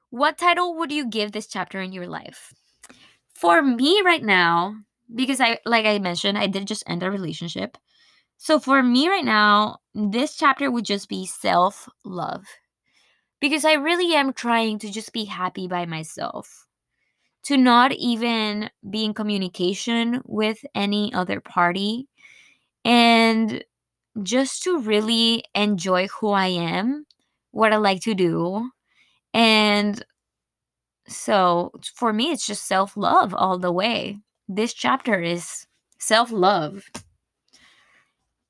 What 0.09 0.37
title 0.37 0.75
would 0.77 0.91
you 0.91 1.07
give 1.07 1.31
this 1.31 1.47
chapter 1.47 1.81
in 1.81 1.93
your 1.93 2.07
life? 2.07 2.53
For 3.35 3.61
me 3.61 4.01
right 4.05 4.23
now, 4.23 4.75
because 5.13 5.41
I 5.41 5.59
like 5.65 5.85
I 5.85 5.99
mentioned, 5.99 6.37
I 6.37 6.47
did 6.47 6.67
just 6.67 6.83
end 6.87 7.03
a 7.03 7.11
relationship. 7.11 7.77
So 8.43 8.57
for 8.57 8.81
me 8.81 9.07
right 9.07 9.23
now, 9.23 9.81
this 9.93 10.35
chapter 10.35 10.71
would 10.71 10.83
just 10.83 11.07
be 11.07 11.27
self-love. 11.27 12.43
Because 13.39 13.63
I 13.63 13.73
really 13.73 14.15
am 14.15 14.33
trying 14.33 14.79
to 14.79 14.91
just 14.91 15.13
be 15.13 15.25
happy 15.25 15.67
by 15.67 15.85
myself. 15.85 16.65
To 17.43 17.55
not 17.55 17.91
even 17.91 18.71
be 18.89 19.05
in 19.05 19.13
communication 19.13 20.23
with 20.25 20.65
any 20.73 21.13
other 21.13 21.39
party 21.39 22.07
and 22.83 23.63
just 24.23 24.63
to 24.63 24.79
really 24.79 25.43
enjoy 25.53 26.07
who 26.07 26.31
I 26.31 26.47
am, 26.47 27.05
what 27.51 27.71
I 27.71 27.77
like 27.77 28.01
to 28.01 28.15
do, 28.15 28.71
and 29.35 30.03
so 31.07 31.73
for 31.93 32.11
me, 32.11 32.31
it's 32.31 32.47
just 32.47 32.67
self 32.67 32.97
love 32.97 33.35
all 33.35 33.59
the 33.59 33.71
way. 33.71 34.17
This 34.47 34.73
chapter 34.73 35.21
is 35.21 35.67
self 35.99 36.31
love. 36.31 36.89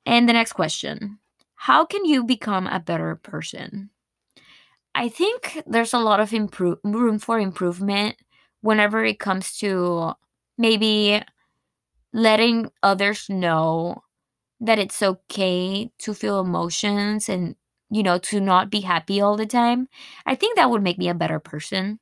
And 0.06 0.28
the 0.28 0.32
next 0.32 0.52
question 0.52 1.18
How 1.56 1.84
can 1.84 2.04
you 2.04 2.22
become 2.22 2.68
a 2.68 2.78
better 2.78 3.16
person? 3.16 3.90
I 4.94 5.08
think 5.08 5.62
there's 5.66 5.92
a 5.94 5.98
lot 5.98 6.20
of 6.20 6.32
improve, 6.32 6.78
room 6.84 7.18
for 7.18 7.38
improvement 7.38 8.16
whenever 8.60 9.04
it 9.04 9.18
comes 9.18 9.56
to 9.58 10.12
maybe 10.58 11.22
letting 12.12 12.70
others 12.82 13.26
know 13.30 14.02
that 14.60 14.78
it's 14.78 15.02
okay 15.02 15.90
to 16.00 16.14
feel 16.14 16.40
emotions 16.40 17.28
and 17.28 17.56
you 17.90 18.02
know, 18.02 18.18
to 18.18 18.40
not 18.40 18.70
be 18.70 18.82
happy 18.82 19.20
all 19.20 19.36
the 19.36 19.46
time, 19.46 19.88
I 20.26 20.34
think 20.34 20.56
that 20.56 20.70
would 20.70 20.82
make 20.82 20.98
me 20.98 21.08
a 21.08 21.14
better 21.14 21.40
person. 21.40 22.00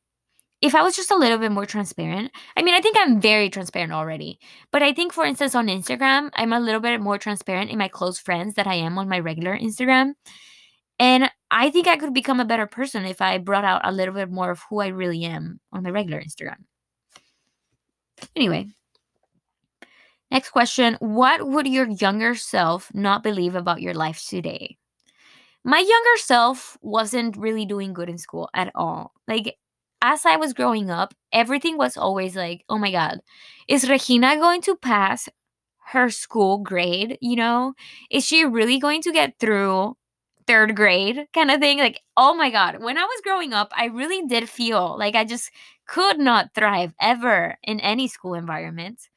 If 0.60 0.74
I 0.74 0.82
was 0.82 0.94
just 0.94 1.10
a 1.10 1.16
little 1.16 1.38
bit 1.38 1.52
more 1.52 1.64
transparent, 1.64 2.32
I 2.56 2.62
mean, 2.62 2.74
I 2.74 2.80
think 2.80 2.96
I'm 2.98 3.20
very 3.20 3.48
transparent 3.48 3.92
already. 3.92 4.38
But 4.70 4.82
I 4.82 4.92
think, 4.92 5.12
for 5.12 5.24
instance, 5.24 5.54
on 5.54 5.68
Instagram, 5.68 6.30
I'm 6.34 6.52
a 6.52 6.60
little 6.60 6.80
bit 6.80 7.00
more 7.00 7.16
transparent 7.16 7.70
in 7.70 7.78
my 7.78 7.88
close 7.88 8.18
friends 8.18 8.54
that 8.54 8.66
I 8.66 8.74
am 8.74 8.98
on 8.98 9.08
my 9.08 9.18
regular 9.20 9.56
Instagram. 9.56 10.12
And 10.98 11.30
I 11.50 11.70
think 11.70 11.88
I 11.88 11.96
could 11.96 12.12
become 12.12 12.40
a 12.40 12.44
better 12.44 12.66
person 12.66 13.06
if 13.06 13.22
I 13.22 13.38
brought 13.38 13.64
out 13.64 13.80
a 13.84 13.92
little 13.92 14.12
bit 14.12 14.30
more 14.30 14.50
of 14.50 14.60
who 14.68 14.80
I 14.80 14.88
really 14.88 15.24
am 15.24 15.60
on 15.72 15.82
my 15.82 15.90
regular 15.90 16.20
Instagram. 16.20 16.58
Anyway, 18.36 18.66
next 20.30 20.50
question 20.50 20.98
What 21.00 21.46
would 21.46 21.66
your 21.66 21.88
younger 21.88 22.34
self 22.34 22.92
not 22.92 23.22
believe 23.22 23.54
about 23.54 23.80
your 23.80 23.94
life 23.94 24.22
today? 24.28 24.76
my 25.64 25.78
younger 25.78 26.16
self 26.16 26.78
wasn't 26.80 27.36
really 27.36 27.66
doing 27.66 27.92
good 27.92 28.08
in 28.08 28.18
school 28.18 28.48
at 28.54 28.70
all. 28.74 29.12
Like, 29.28 29.56
as 30.02 30.24
I 30.26 30.36
was 30.36 30.52
growing 30.54 30.90
up, 30.90 31.14
everything 31.32 31.76
was 31.76 31.96
always 31.96 32.36
like, 32.36 32.64
oh 32.68 32.78
my 32.78 32.90
God, 32.90 33.20
is 33.68 33.88
Regina 33.88 34.36
going 34.36 34.62
to 34.62 34.76
pass 34.76 35.28
her 35.88 36.10
school 36.10 36.58
grade? 36.58 37.18
You 37.20 37.36
know, 37.36 37.74
is 38.10 38.24
she 38.24 38.44
really 38.44 38.78
going 38.78 39.02
to 39.02 39.12
get 39.12 39.38
through 39.38 39.96
third 40.46 40.74
grade 40.76 41.26
kind 41.34 41.50
of 41.50 41.60
thing? 41.60 41.78
Like, 41.78 42.00
oh 42.16 42.34
my 42.34 42.50
God, 42.50 42.82
when 42.82 42.98
I 42.98 43.04
was 43.04 43.20
growing 43.22 43.52
up, 43.52 43.72
I 43.76 43.86
really 43.86 44.26
did 44.26 44.48
feel 44.48 44.96
like 44.98 45.14
I 45.14 45.24
just 45.24 45.50
could 45.86 46.18
not 46.18 46.54
thrive 46.54 46.94
ever 47.00 47.56
in 47.62 47.80
any 47.80 48.08
school 48.08 48.34
environment. 48.34 49.08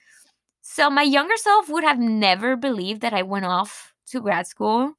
So, 0.61 0.89
my 0.89 1.03
younger 1.03 1.37
self 1.37 1.69
would 1.69 1.83
have 1.83 1.99
never 1.99 2.55
believed 2.55 3.01
that 3.01 3.13
I 3.13 3.21
went 3.23 3.45
off 3.45 3.93
to 4.07 4.21
grad 4.21 4.47
school 4.47 4.93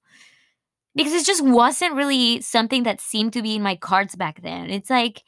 because 0.95 1.13
it 1.13 1.27
just 1.27 1.43
wasn't 1.45 1.95
really 1.95 2.41
something 2.41 2.85
that 2.85 3.01
seemed 3.01 3.33
to 3.33 3.43
be 3.43 3.57
in 3.57 3.63
my 3.63 3.77
cards 3.77 4.15
back 4.15 4.43
then. 4.43 4.71
It's 4.71 4.91
like 4.91 5.23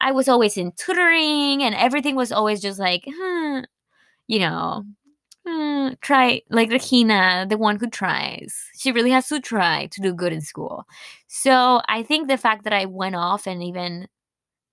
I 0.00 0.12
was 0.12 0.28
always 0.28 0.56
in 0.56 0.72
tutoring 0.72 1.62
and 1.62 1.74
everything 1.74 2.14
was 2.16 2.32
always 2.32 2.60
just 2.60 2.78
like, 2.78 3.04
hmm, 3.08 3.60
you 4.28 4.40
know, 4.40 4.84
hmm, 5.46 5.90
try 6.02 6.42
like 6.50 6.70
Regina, 6.70 7.46
the 7.48 7.58
one 7.58 7.78
who 7.78 7.88
tries. 7.90 8.54
She 8.78 8.92
really 8.92 9.10
has 9.12 9.28
to 9.28 9.40
try 9.40 9.86
to 9.92 10.02
do 10.02 10.14
good 10.14 10.32
in 10.32 10.42
school. 10.42 10.84
So 11.28 11.82
I 11.88 12.02
think 12.04 12.28
the 12.28 12.38
fact 12.38 12.64
that 12.64 12.72
I 12.74 12.86
went 12.86 13.16
off 13.16 13.46
and 13.46 13.62
even, 13.62 14.08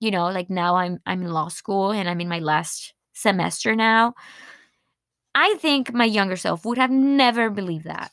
you 0.00 0.10
know, 0.12 0.26
like 0.30 0.50
now 0.50 0.76
I'm 0.76 1.00
I'm 1.06 1.22
in 1.22 1.32
law 1.32 1.48
school 1.48 1.92
and 1.92 2.08
I'm 2.08 2.20
in 2.20 2.28
my 2.28 2.40
last 2.40 2.94
semester 3.14 3.76
now. 3.76 4.14
I 5.36 5.54
think 5.60 5.92
my 5.92 6.04
younger 6.04 6.34
self 6.36 6.64
would 6.64 6.78
have 6.78 6.90
never 6.90 7.48
believed 7.48 7.84
that. 7.84 8.10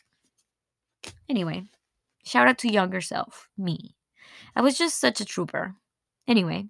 Anyway, 1.29 1.63
Shout 2.25 2.49
out 2.49 2.57
to 2.59 2.71
younger 2.73 3.01
self, 3.01 3.49
me. 3.57 3.95
I 4.55 4.61
was 4.61 4.77
just 4.77 4.99
such 4.99 5.21
a 5.21 5.25
trooper. 5.25 5.75
Anyway, 6.27 6.69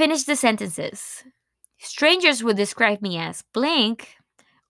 finish 0.00 0.22
the 0.22 0.34
sentences. 0.34 1.24
Strangers 1.78 2.42
would 2.42 2.56
describe 2.56 3.02
me 3.02 3.18
as 3.18 3.44
blank, 3.52 4.16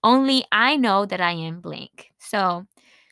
only 0.03 0.43
I 0.51 0.75
know 0.75 1.05
that 1.05 1.21
I 1.21 1.31
am 1.31 1.61
blank. 1.61 2.11
So, 2.19 2.65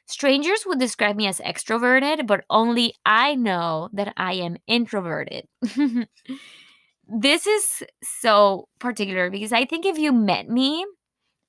strangers 0.05 0.65
would 0.65 0.79
describe 0.79 1.15
me 1.15 1.27
as 1.27 1.39
extroverted, 1.39 2.27
but 2.27 2.43
only 2.49 2.93
I 3.05 3.35
know 3.35 3.87
that 3.93 4.13
I 4.17 4.33
am 4.33 4.57
introverted. 4.67 5.45
this 7.07 7.47
is 7.47 7.83
so 8.03 8.67
particular 8.79 9.29
because 9.29 9.53
I 9.53 9.63
think 9.63 9.85
if 9.85 9.97
you 9.97 10.11
met 10.11 10.49
me, 10.49 10.85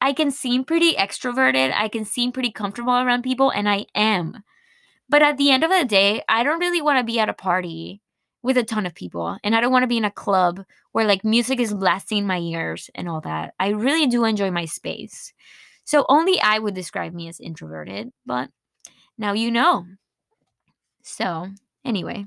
I 0.01 0.13
can 0.13 0.31
seem 0.31 0.63
pretty 0.63 0.93
extroverted, 0.93 1.73
I 1.75 1.89
can 1.89 2.05
seem 2.05 2.31
pretty 2.31 2.53
comfortable 2.53 2.93
around 2.93 3.23
people, 3.23 3.51
and 3.51 3.69
I 3.69 3.87
am. 3.97 4.45
But 5.09 5.23
at 5.23 5.37
the 5.37 5.51
end 5.51 5.65
of 5.65 5.71
the 5.71 5.85
day, 5.85 6.23
I 6.29 6.45
don't 6.45 6.61
really 6.61 6.81
want 6.81 7.01
to 7.01 7.13
be 7.13 7.19
at 7.19 7.29
a 7.29 7.35
party 7.35 8.03
with 8.43 8.57
a 8.57 8.65
ton 8.65 8.87
of 8.87 8.95
people. 8.95 9.37
And 9.45 9.55
I 9.55 9.61
don't 9.61 9.73
want 9.73 9.83
to 9.83 9.89
be 9.89 9.99
in 9.99 10.05
a 10.05 10.11
club 10.11 10.65
where 10.93 11.07
like 11.07 11.25
music 11.25 11.61
is 11.61 11.75
blasting 11.75 12.27
my 12.27 12.39
ears 12.39 12.91
and 12.95 13.09
all 13.09 13.21
that. 13.23 13.55
I 13.59 13.69
really 13.69 14.07
do 14.07 14.25
enjoy 14.25 14.51
my 14.51 14.65
space. 14.65 15.33
So 15.85 16.07
only 16.09 16.41
I 16.41 16.59
would 16.59 16.75
describe 16.75 17.13
me 17.13 17.29
as 17.29 17.41
introverted, 17.41 18.13
but 18.25 18.49
now 19.19 19.33
you 19.33 19.51
know. 19.51 19.87
So, 21.03 21.49
anyway, 21.85 22.27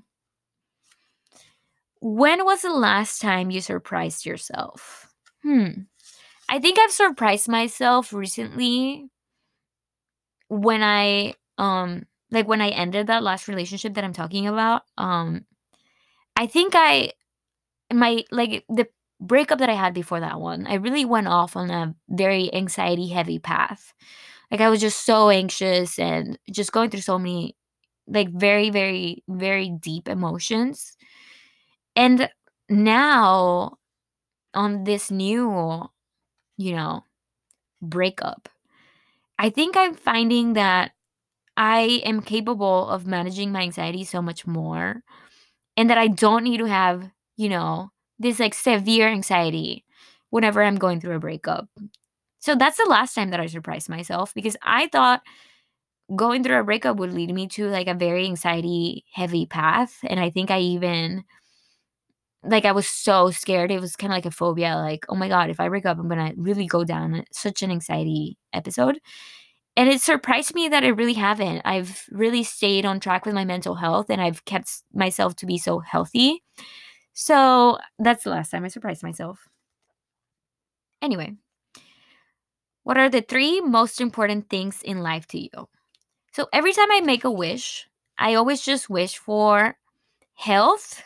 when 2.02 2.44
was 2.44 2.62
the 2.62 2.74
last 2.74 3.22
time 3.22 3.50
you 3.50 3.62
surprised 3.62 4.26
yourself? 4.26 5.08
Hmm. 5.42 5.84
I 6.50 6.60
think 6.60 6.78
I've 6.78 6.92
surprised 6.92 7.48
myself 7.48 8.12
recently 8.12 9.10
when 10.50 10.84
I 10.84 11.36
um 11.58 12.06
like 12.32 12.48
when 12.48 12.62
I 12.62 12.70
ended 12.70 13.08
that 13.08 13.24
last 13.24 13.48
relationship 13.48 13.94
that 13.94 14.04
I'm 14.04 14.14
talking 14.14 14.48
about. 14.48 14.84
Um 14.98 15.46
I 16.36 16.48
think 16.48 16.74
I 16.76 17.12
my 17.94 18.24
like 18.32 18.66
the 18.70 18.88
breakup 19.22 19.60
that 19.60 19.70
I 19.70 19.76
had 19.76 19.94
before 19.94 20.20
that 20.22 20.42
one, 20.42 20.68
I 20.68 20.76
really 20.76 21.06
went 21.06 21.28
off 21.28 21.56
on 21.58 21.72
a 21.72 21.96
very 22.10 22.54
anxiety 22.54 23.10
heavy 23.10 23.40
path. 23.40 23.94
Like 24.52 24.62
I 24.62 24.70
was 24.70 24.82
just 24.82 25.06
so 25.06 25.30
anxious 25.30 26.00
and 26.00 26.40
just 26.52 26.72
going 26.72 26.90
through 26.92 27.02
so 27.02 27.20
many 27.20 27.56
like 28.08 28.30
very 28.32 28.70
very 28.72 29.24
very 29.30 29.70
deep 29.82 30.10
emotions. 30.10 30.98
And 31.96 32.30
now 32.70 33.78
on 34.54 34.84
this 34.86 35.12
new, 35.12 35.90
you 36.58 36.76
know, 36.76 37.04
breakup, 37.82 38.50
I 39.40 39.50
think 39.50 39.78
I'm 39.78 39.96
finding 39.96 40.54
that 40.54 40.92
I 41.58 42.02
am 42.06 42.22
capable 42.22 42.90
of 42.90 43.08
managing 43.08 43.52
my 43.52 43.62
anxiety 43.64 44.04
so 44.06 44.22
much 44.22 44.48
more 44.48 45.04
and 45.78 45.90
that 45.90 45.98
I 45.98 46.08
don't 46.08 46.44
need 46.44 46.58
to 46.58 46.66
have, 46.66 47.10
you 47.38 47.50
know, 47.50 47.92
this 48.20 48.40
like 48.40 48.54
severe 48.54 49.08
anxiety 49.08 49.86
whenever 50.30 50.64
I'm 50.64 50.78
going 50.78 51.00
through 51.02 51.16
a 51.16 51.20
breakup. 51.20 51.68
So 52.40 52.56
that's 52.56 52.78
the 52.78 52.90
last 52.90 53.14
time 53.16 53.30
that 53.30 53.40
I 53.40 53.48
surprised 53.48 53.90
myself 53.90 54.34
because 54.34 54.58
I 54.64 54.88
thought 54.88 55.22
going 56.16 56.44
through 56.44 56.60
a 56.60 56.64
breakup 56.64 56.98
would 56.98 57.14
lead 57.14 57.34
me 57.34 57.48
to 57.50 57.68
like 57.68 57.88
a 57.88 57.94
very 57.94 58.26
anxiety 58.26 59.06
heavy 59.14 59.46
path. 59.46 59.98
And 60.04 60.20
I 60.20 60.30
think 60.30 60.52
I 60.52 60.60
even, 60.60 61.24
like, 62.44 62.66
I 62.66 62.74
was 62.74 62.88
so 62.88 63.32
scared. 63.32 63.72
It 63.72 63.80
was 63.80 63.96
kind 63.96 64.12
of 64.12 64.18
like 64.18 64.26
a 64.26 64.32
phobia 64.32 64.76
like, 64.76 65.06
oh 65.10 65.16
my 65.16 65.30
God, 65.30 65.50
if 65.50 65.60
I 65.60 65.70
break 65.70 65.86
up, 65.86 65.98
I'm 65.98 66.10
going 66.10 66.34
to 66.34 66.42
really 66.42 66.66
go 66.68 66.84
down 66.84 67.24
such 67.32 67.62
an 67.64 67.72
anxiety 67.72 68.38
episode. 68.52 69.00
And 69.76 69.90
it 69.90 70.02
surprised 70.02 70.54
me 70.54 70.68
that 70.70 70.84
I 70.84 70.90
really 70.90 71.14
haven't. 71.14 71.62
I've 71.66 72.06
really 72.12 72.44
stayed 72.44 72.86
on 72.86 73.00
track 73.00 73.26
with 73.26 73.34
my 73.34 73.46
mental 73.46 73.76
health 73.76 74.10
and 74.10 74.22
I've 74.22 74.46
kept 74.46 74.70
myself 74.94 75.36
to 75.38 75.46
be 75.48 75.58
so 75.58 75.80
healthy. 75.80 76.44
So 77.14 77.80
that's 78.00 78.24
the 78.24 78.32
last 78.32 78.52
time 78.52 78.66
I 78.66 78.70
surprised 78.70 79.04
myself. 79.04 79.48
Anyway, 81.02 81.36
what 82.84 82.98
are 82.98 83.10
the 83.10 83.22
three 83.22 83.62
most 83.62 84.02
important 84.02 84.50
things 84.50 84.82
in 84.84 85.00
life 85.02 85.28
to 85.28 85.40
you? 85.40 85.70
So 86.34 86.48
every 86.54 86.74
time 86.74 86.92
I 86.92 87.02
make 87.02 87.24
a 87.24 87.32
wish, 87.32 87.88
I 88.18 88.36
always 88.36 88.64
just 88.64 88.90
wish 88.90 89.18
for 89.18 89.78
health, 90.36 91.04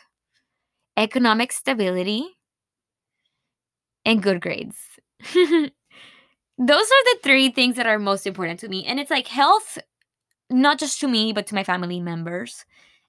economic 0.97 1.51
stability, 1.53 2.37
and 4.05 4.21
good 4.23 4.41
grades. 4.41 4.77
Those 6.57 6.85
are 6.85 7.03
the 7.05 7.19
three 7.23 7.49
things 7.49 7.75
that 7.75 7.85
are 7.85 7.99
most 7.99 8.25
important 8.25 8.59
to 8.61 8.67
me. 8.69 8.85
And 8.85 8.99
it's 8.99 9.11
like 9.11 9.27
health, 9.27 9.77
not 10.49 10.79
just 10.79 10.99
to 11.01 11.07
me, 11.07 11.33
but 11.33 11.47
to 11.47 11.55
my 11.55 11.63
family 11.63 11.99
members 12.01 12.65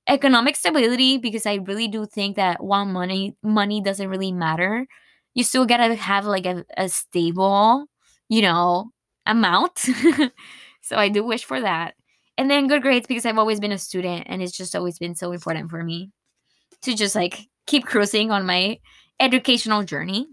economic 0.09 0.57
stability 0.57 1.19
because 1.19 1.47
I 1.47 1.57
really 1.57 1.89
do 1.89 2.07
think 2.07 2.37
that 2.37 2.63
while 2.65 2.85
money 2.85 3.37
money 3.43 3.81
doesn't 3.83 4.09
really 4.09 4.33
matter, 4.33 4.87
you 5.35 5.45
still 5.45 5.67
gotta 5.67 5.95
have 5.97 6.27
like 6.27 6.47
a, 6.47 6.65
a 6.77 6.89
stable, 6.91 7.87
you 8.29 8.43
know, 8.43 8.91
amount. 9.27 9.79
so 10.83 10.97
I 10.97 11.09
do 11.09 11.25
wish 11.25 11.45
for 11.45 11.61
that. 11.61 11.95
And 12.39 12.51
then 12.51 12.69
good 12.69 12.83
grades 12.83 13.07
because 13.07 13.27
I've 13.27 13.39
always 13.39 13.61
been 13.61 13.73
a 13.73 13.79
student 13.79 14.25
and 14.29 14.43
it's 14.43 14.57
just 14.57 14.77
always 14.77 14.99
been 14.99 15.15
so 15.15 15.33
important 15.33 15.71
for 15.71 15.85
me 15.85 16.11
to 16.83 16.95
just 16.95 17.15
like 17.15 17.49
keep 17.67 17.87
cruising 17.87 18.31
on 18.31 18.47
my 18.47 18.79
educational 19.21 19.83
journey. 19.85 20.27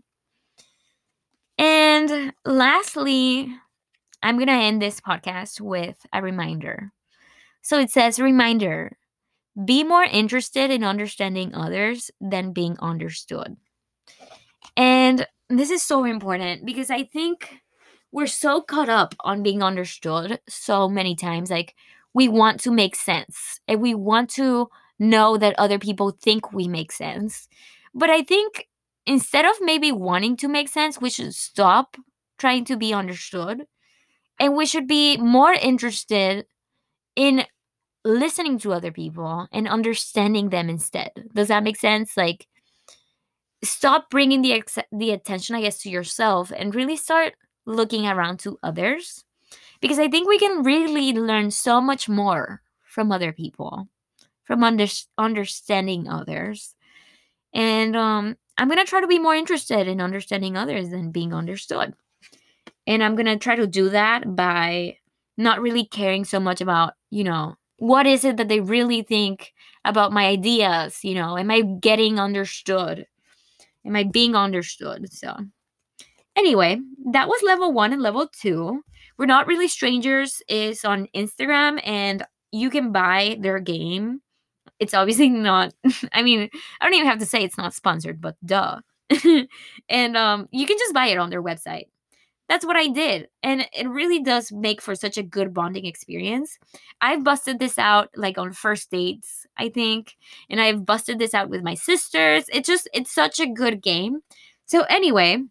And 1.57 2.33
lastly, 2.45 3.53
I'm 4.21 4.37
going 4.37 4.47
to 4.47 4.53
end 4.53 4.81
this 4.81 4.99
podcast 4.99 5.61
with 5.61 5.95
a 6.13 6.21
reminder. 6.21 6.91
So 7.61 7.79
it 7.79 7.89
says, 7.89 8.19
reminder 8.19 8.97
be 9.63 9.83
more 9.83 10.03
interested 10.03 10.69
in 10.69 10.83
understanding 10.83 11.55
others 11.55 12.11
than 12.19 12.51
being 12.51 12.77
understood. 12.79 13.55
And 14.75 15.25
this 15.49 15.69
is 15.69 15.81
so 15.81 16.03
important 16.03 16.65
because 16.65 16.89
I 16.89 17.03
think 17.03 17.61
we're 18.11 18.27
so 18.27 18.61
caught 18.61 18.89
up 18.89 19.15
on 19.21 19.43
being 19.43 19.63
understood 19.63 20.39
so 20.49 20.89
many 20.89 21.15
times. 21.15 21.49
Like, 21.49 21.75
we 22.13 22.27
want 22.27 22.59
to 22.61 22.71
make 22.71 22.95
sense 22.95 23.59
and 23.67 23.81
we 23.81 23.93
want 23.93 24.29
to 24.31 24.69
know 24.99 25.37
that 25.37 25.57
other 25.59 25.79
people 25.79 26.11
think 26.11 26.53
we 26.53 26.67
make 26.67 26.91
sense. 26.91 27.47
But 27.93 28.09
I 28.09 28.23
think 28.23 28.67
instead 29.05 29.45
of 29.45 29.55
maybe 29.61 29.91
wanting 29.91 30.37
to 30.37 30.47
make 30.47 30.69
sense, 30.69 30.99
we 30.99 31.09
should 31.09 31.33
stop 31.35 31.97
trying 32.37 32.65
to 32.65 32.77
be 32.77 32.93
understood 32.93 33.63
and 34.39 34.55
we 34.55 34.65
should 34.65 34.87
be 34.87 35.17
more 35.17 35.53
interested 35.53 36.45
in 37.15 37.45
listening 38.03 38.59
to 38.59 38.73
other 38.73 38.91
people 38.91 39.47
and 39.51 39.67
understanding 39.67 40.49
them 40.49 40.69
instead. 40.69 41.11
Does 41.33 41.47
that 41.47 41.63
make 41.63 41.77
sense? 41.77 42.15
Like 42.17 42.47
stop 43.63 44.09
bringing 44.09 44.41
the 44.41 44.53
ex- 44.53 44.77
the 44.91 45.11
attention 45.11 45.55
I 45.55 45.61
guess 45.61 45.79
to 45.79 45.89
yourself 45.89 46.51
and 46.55 46.75
really 46.75 46.95
start 46.97 47.33
looking 47.65 48.05
around 48.07 48.39
to 48.39 48.59
others 48.61 49.23
because 49.81 49.99
I 49.99 50.07
think 50.07 50.27
we 50.27 50.39
can 50.39 50.63
really 50.63 51.13
learn 51.13 51.51
so 51.51 51.81
much 51.81 52.07
more 52.07 52.61
from 52.83 53.11
other 53.11 53.33
people, 53.33 53.87
from 54.43 54.63
under- 54.63 54.87
understanding 55.17 56.07
others. 56.07 56.75
And 57.53 57.95
um 57.95 58.37
I'm 58.57 58.67
going 58.67 58.79
to 58.79 58.89
try 58.89 59.01
to 59.01 59.07
be 59.07 59.19
more 59.19 59.35
interested 59.35 59.87
in 59.87 59.99
understanding 59.99 60.55
others 60.55 60.89
than 60.89 61.11
being 61.11 61.33
understood. 61.33 61.93
And 62.87 63.03
I'm 63.03 63.15
going 63.15 63.25
to 63.25 63.37
try 63.37 63.55
to 63.55 63.67
do 63.67 63.89
that 63.89 64.35
by 64.35 64.97
not 65.37 65.61
really 65.61 65.85
caring 65.85 66.23
so 66.23 66.39
much 66.39 66.61
about, 66.61 66.93
you 67.09 67.23
know, 67.23 67.55
what 67.77 68.05
is 68.05 68.23
it 68.23 68.37
that 68.37 68.47
they 68.47 68.61
really 68.61 69.01
think 69.01 69.53
about 69.83 70.13
my 70.13 70.25
ideas 70.25 71.03
you 71.03 71.13
know? 71.13 71.37
Am 71.37 71.51
i 71.51 71.61
getting 71.61 72.19
understood? 72.19 73.05
Am 73.85 73.95
i 73.95 74.03
being 74.03 74.35
understood? 74.35 75.11
So 75.11 75.35
anyway 76.35 76.79
that 77.11 77.27
was 77.27 77.41
level 77.43 77.73
one 77.73 77.93
and 77.93 78.01
level 78.01 78.27
two. 78.27 78.83
We're 79.17 79.25
not 79.25 79.47
really 79.47 79.67
strangers 79.67 80.41
is 80.47 80.85
on 80.85 81.07
instagram 81.15 81.79
and 81.85 82.25
you 82.51 82.69
can 82.69 82.91
buy 82.91 83.37
their 83.39 83.59
game 83.59 84.21
it's 84.79 84.93
obviously 84.93 85.29
not 85.29 85.73
i 86.13 86.21
mean 86.21 86.49
i 86.79 86.85
don't 86.85 86.93
even 86.93 87.07
have 87.07 87.19
to 87.19 87.25
say 87.25 87.43
it's 87.43 87.57
not 87.57 87.73
sponsored 87.73 88.21
but 88.21 88.35
duh 88.45 88.79
and 89.89 90.17
um 90.17 90.47
you 90.51 90.65
can 90.65 90.77
just 90.77 90.93
buy 90.93 91.07
it 91.07 91.17
on 91.17 91.29
their 91.29 91.43
website 91.43 91.85
that's 92.47 92.65
what 92.65 92.75
I 92.75 92.87
did. 92.87 93.27
And 93.41 93.67
it 93.73 93.87
really 93.89 94.21
does 94.21 94.51
make 94.51 94.81
for 94.81 94.93
such 94.93 95.17
a 95.17 95.23
good 95.23 95.53
bonding 95.53 95.85
experience. 95.85 96.57
I've 97.01 97.23
busted 97.23 97.59
this 97.59 97.79
out 97.79 98.09
like 98.15 98.37
on 98.37 98.53
first 98.53 98.91
dates, 98.91 99.47
I 99.57 99.69
think, 99.69 100.15
and 100.49 100.61
I've 100.61 100.85
busted 100.85 101.17
this 101.17 101.33
out 101.33 101.49
with 101.49 101.63
my 101.63 101.73
sisters. 101.73 102.45
It's 102.53 102.67
just 102.67 102.87
it's 102.93 103.13
such 103.13 103.39
a 103.39 103.47
good 103.47 103.81
game. 103.81 104.19
So 104.67 104.83
anyway, 104.83 105.43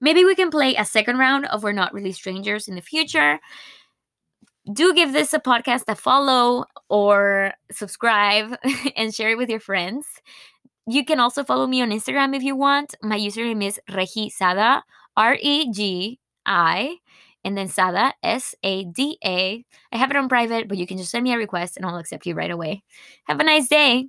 maybe 0.00 0.24
we 0.24 0.34
can 0.34 0.50
play 0.50 0.76
a 0.76 0.84
second 0.84 1.18
round 1.18 1.46
of 1.46 1.64
We're 1.64 1.72
Not 1.72 1.92
Really 1.92 2.12
Strangers 2.12 2.68
in 2.68 2.76
the 2.76 2.82
future. 2.82 3.40
Do 4.70 4.94
give 4.94 5.12
this 5.12 5.32
a 5.34 5.40
podcast 5.40 5.84
a 5.88 5.94
follow 5.96 6.66
or 6.88 7.52
subscribe 7.72 8.56
and 8.96 9.14
share 9.14 9.30
it 9.30 9.38
with 9.38 9.48
your 9.50 9.60
friends. 9.60 10.06
You 10.86 11.04
can 11.04 11.20
also 11.20 11.44
follow 11.44 11.66
me 11.66 11.82
on 11.82 11.90
Instagram 11.90 12.36
if 12.36 12.42
you 12.42 12.56
want. 12.56 12.94
My 13.02 13.18
username 13.18 13.64
is 13.64 13.80
Regi 13.92 14.30
Sada 14.30 14.84
R 15.16 15.36
E 15.40 15.70
G 15.72 16.18
I, 16.46 16.96
and 17.44 17.56
then 17.56 17.68
Sada, 17.68 18.14
S 18.22 18.54
A 18.62 18.84
D 18.84 19.18
A. 19.24 19.64
I 19.92 19.96
have 19.96 20.10
it 20.10 20.16
on 20.16 20.28
private, 20.28 20.68
but 20.68 20.78
you 20.78 20.86
can 20.86 20.98
just 20.98 21.10
send 21.10 21.24
me 21.24 21.32
a 21.32 21.38
request 21.38 21.76
and 21.76 21.84
I'll 21.84 21.96
accept 21.96 22.26
you 22.26 22.34
right 22.34 22.50
away. 22.50 22.82
Have 23.24 23.40
a 23.40 23.44
nice 23.44 23.68
day. 23.68 24.08